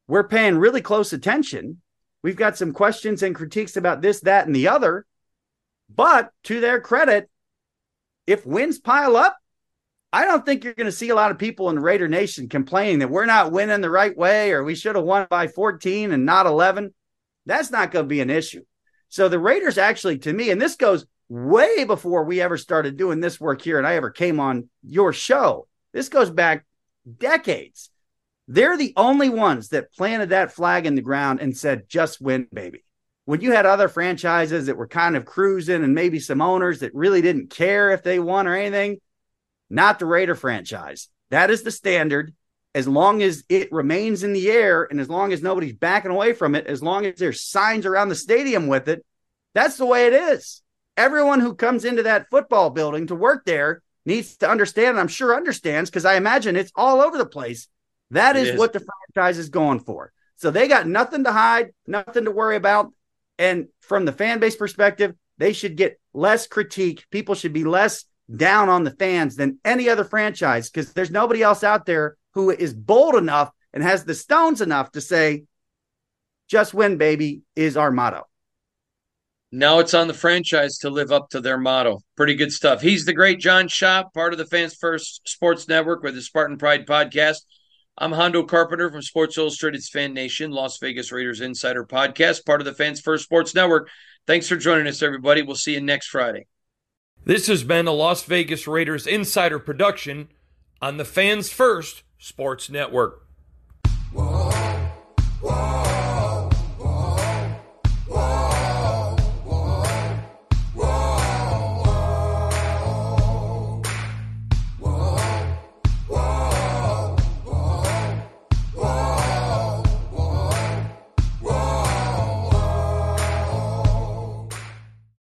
We're 0.07 0.27
paying 0.27 0.57
really 0.57 0.81
close 0.81 1.13
attention. 1.13 1.81
We've 2.21 2.35
got 2.35 2.57
some 2.57 2.73
questions 2.73 3.23
and 3.23 3.35
critiques 3.35 3.77
about 3.77 4.01
this, 4.01 4.21
that, 4.21 4.47
and 4.47 4.55
the 4.55 4.67
other. 4.67 5.05
But 5.93 6.31
to 6.43 6.59
their 6.59 6.81
credit, 6.81 7.29
if 8.27 8.45
wins 8.45 8.79
pile 8.79 9.15
up, 9.15 9.37
I 10.11 10.25
don't 10.25 10.45
think 10.45 10.63
you're 10.63 10.73
going 10.73 10.85
to 10.85 10.91
see 10.91 11.09
a 11.09 11.15
lot 11.15 11.31
of 11.31 11.37
people 11.37 11.69
in 11.69 11.77
Raider 11.77 12.07
Nation 12.07 12.47
complaining 12.47 12.99
that 12.99 13.09
we're 13.09 13.25
not 13.25 13.51
winning 13.51 13.81
the 13.81 13.89
right 13.89 14.15
way 14.15 14.51
or 14.51 14.63
we 14.63 14.75
should 14.75 14.95
have 14.95 15.03
won 15.03 15.27
by 15.29 15.47
14 15.47 16.11
and 16.11 16.25
not 16.25 16.45
11. 16.45 16.93
That's 17.45 17.69
not 17.69 17.91
going 17.91 18.05
to 18.05 18.09
be 18.09 18.21
an 18.21 18.29
issue. 18.29 18.63
So 19.09 19.27
the 19.27 19.39
Raiders 19.39 19.77
actually, 19.77 20.19
to 20.19 20.33
me, 20.33 20.51
and 20.51 20.61
this 20.61 20.77
goes 20.77 21.05
way 21.27 21.83
before 21.83 22.23
we 22.23 22.41
ever 22.41 22.57
started 22.57 22.97
doing 22.97 23.19
this 23.19 23.39
work 23.41 23.61
here 23.61 23.77
and 23.77 23.85
I 23.85 23.95
ever 23.95 24.09
came 24.09 24.39
on 24.39 24.69
your 24.83 25.11
show. 25.11 25.67
This 25.91 26.09
goes 26.09 26.29
back 26.29 26.65
decades. 27.17 27.89
They're 28.47 28.77
the 28.77 28.93
only 28.95 29.29
ones 29.29 29.69
that 29.69 29.91
planted 29.93 30.29
that 30.29 30.53
flag 30.53 30.85
in 30.85 30.95
the 30.95 31.01
ground 31.01 31.41
and 31.41 31.57
said, 31.57 31.89
just 31.89 32.21
win, 32.21 32.47
baby 32.53 32.84
when 33.25 33.41
you 33.41 33.51
had 33.51 33.65
other 33.65 33.87
franchises 33.87 34.67
that 34.67 34.77
were 34.77 34.87
kind 34.87 35.15
of 35.15 35.25
cruising 35.25 35.83
and 35.83 35.93
maybe 35.93 36.19
some 36.19 36.41
owners 36.41 36.79
that 36.79 36.95
really 36.95 37.21
didn't 37.21 37.49
care 37.49 37.91
if 37.91 38.03
they 38.03 38.19
won 38.19 38.47
or 38.47 38.55
anything, 38.55 38.99
not 39.69 39.99
the 39.99 40.05
Raider 40.05 40.35
franchise. 40.35 41.09
That 41.31 41.49
is 41.49 41.63
the 41.63 41.71
standard. 41.71 42.33
as 42.75 42.89
long 42.89 43.23
as 43.23 43.45
it 43.47 43.71
remains 43.71 44.21
in 44.23 44.33
the 44.33 44.51
air 44.51 44.83
and 44.83 44.99
as 44.99 45.09
long 45.09 45.31
as 45.31 45.41
nobody's 45.41 45.73
backing 45.73 46.11
away 46.11 46.33
from 46.33 46.55
it, 46.55 46.67
as 46.67 46.83
long 46.83 47.05
as 47.05 47.17
there's 47.17 47.41
signs 47.41 47.85
around 47.85 48.09
the 48.09 48.15
stadium 48.15 48.67
with 48.67 48.89
it, 48.89 49.03
that's 49.53 49.77
the 49.77 49.85
way 49.85 50.07
it 50.07 50.13
is. 50.13 50.61
Everyone 50.97 51.39
who 51.39 51.55
comes 51.55 51.85
into 51.85 52.03
that 52.03 52.29
football 52.29 52.69
building 52.69 53.07
to 53.07 53.15
work 53.15 53.45
there 53.45 53.81
needs 54.05 54.35
to 54.37 54.49
understand, 54.49 54.89
and 54.89 54.99
I'm 54.99 55.07
sure 55.07 55.33
understands 55.33 55.89
because 55.89 56.03
I 56.03 56.15
imagine 56.15 56.57
it's 56.57 56.71
all 56.75 56.99
over 57.01 57.17
the 57.17 57.25
place. 57.25 57.69
That 58.11 58.35
is, 58.35 58.49
is 58.49 58.59
what 58.59 58.73
the 58.73 58.85
franchise 59.13 59.37
is 59.37 59.47
going 59.49 59.79
for. 59.79 60.11
So 60.35 60.51
they 60.51 60.67
got 60.67 60.85
nothing 60.85 61.23
to 61.23 61.31
hide, 61.31 61.71
nothing 61.87 62.25
to 62.25 62.31
worry 62.31 62.57
about. 62.57 62.91
And 63.37 63.67
from 63.81 64.05
the 64.05 64.11
fan 64.11 64.39
base 64.39 64.55
perspective, 64.55 65.13
they 65.37 65.53
should 65.53 65.75
get 65.75 65.99
less 66.13 66.47
critique. 66.47 67.05
People 67.11 67.35
should 67.35 67.53
be 67.53 67.63
less 67.63 68.05
down 68.33 68.69
on 68.69 68.83
the 68.83 68.91
fans 68.91 69.35
than 69.35 69.59
any 69.65 69.89
other 69.89 70.03
franchise 70.03 70.69
because 70.69 70.93
there's 70.93 71.11
nobody 71.11 71.43
else 71.43 71.63
out 71.63 71.85
there 71.85 72.17
who 72.33 72.49
is 72.49 72.73
bold 72.73 73.15
enough 73.15 73.51
and 73.73 73.83
has 73.83 74.05
the 74.05 74.15
stones 74.15 74.61
enough 74.61 74.91
to 74.91 75.01
say, 75.01 75.43
just 76.47 76.73
win, 76.73 76.97
baby, 76.97 77.41
is 77.55 77.75
our 77.77 77.91
motto. 77.91 78.23
Now 79.51 79.79
it's 79.79 79.93
on 79.93 80.07
the 80.07 80.13
franchise 80.13 80.79
to 80.79 80.89
live 80.89 81.11
up 81.11 81.29
to 81.29 81.41
their 81.41 81.57
motto. 81.57 82.01
Pretty 82.17 82.35
good 82.35 82.51
stuff. 82.51 82.81
He's 82.81 83.05
the 83.05 83.13
great 83.13 83.39
John 83.39 83.67
Shop, 83.67 84.13
part 84.13 84.33
of 84.33 84.37
the 84.37 84.45
Fans 84.45 84.75
First 84.75 85.21
Sports 85.27 85.67
Network 85.67 86.03
with 86.03 86.15
the 86.15 86.21
Spartan 86.21 86.57
Pride 86.57 86.85
podcast. 86.85 87.37
I'm 87.97 88.11
Hondo 88.11 88.43
Carpenter 88.43 88.91
from 88.91 89.01
Sports 89.01 89.37
Illustrated's 89.37 89.87
Fan 89.87 90.13
Nation, 90.13 90.51
Las 90.51 90.77
Vegas 90.79 91.13
Raiders 91.13 91.39
Insider 91.39 91.85
Podcast, 91.85 92.45
part 92.45 92.59
of 92.59 92.65
the 92.65 92.73
Fans 92.73 92.99
First 92.99 93.23
Sports 93.23 93.55
Network. 93.55 93.89
Thanks 94.27 94.49
for 94.49 94.57
joining 94.57 94.87
us, 94.87 95.01
everybody. 95.01 95.43
We'll 95.43 95.55
see 95.55 95.75
you 95.75 95.81
next 95.81 96.07
Friday. 96.07 96.47
This 97.23 97.47
has 97.47 97.63
been 97.63 97.87
a 97.87 97.93
Las 97.93 98.23
Vegas 98.23 98.67
Raiders 98.67 99.07
Insider 99.07 99.59
production 99.59 100.27
on 100.81 100.97
the 100.97 101.05
Fans 101.05 101.49
First 101.49 102.03
Sports 102.17 102.69
Network. 102.69 103.25
Whoa, 104.11 104.51
whoa. 105.41 105.74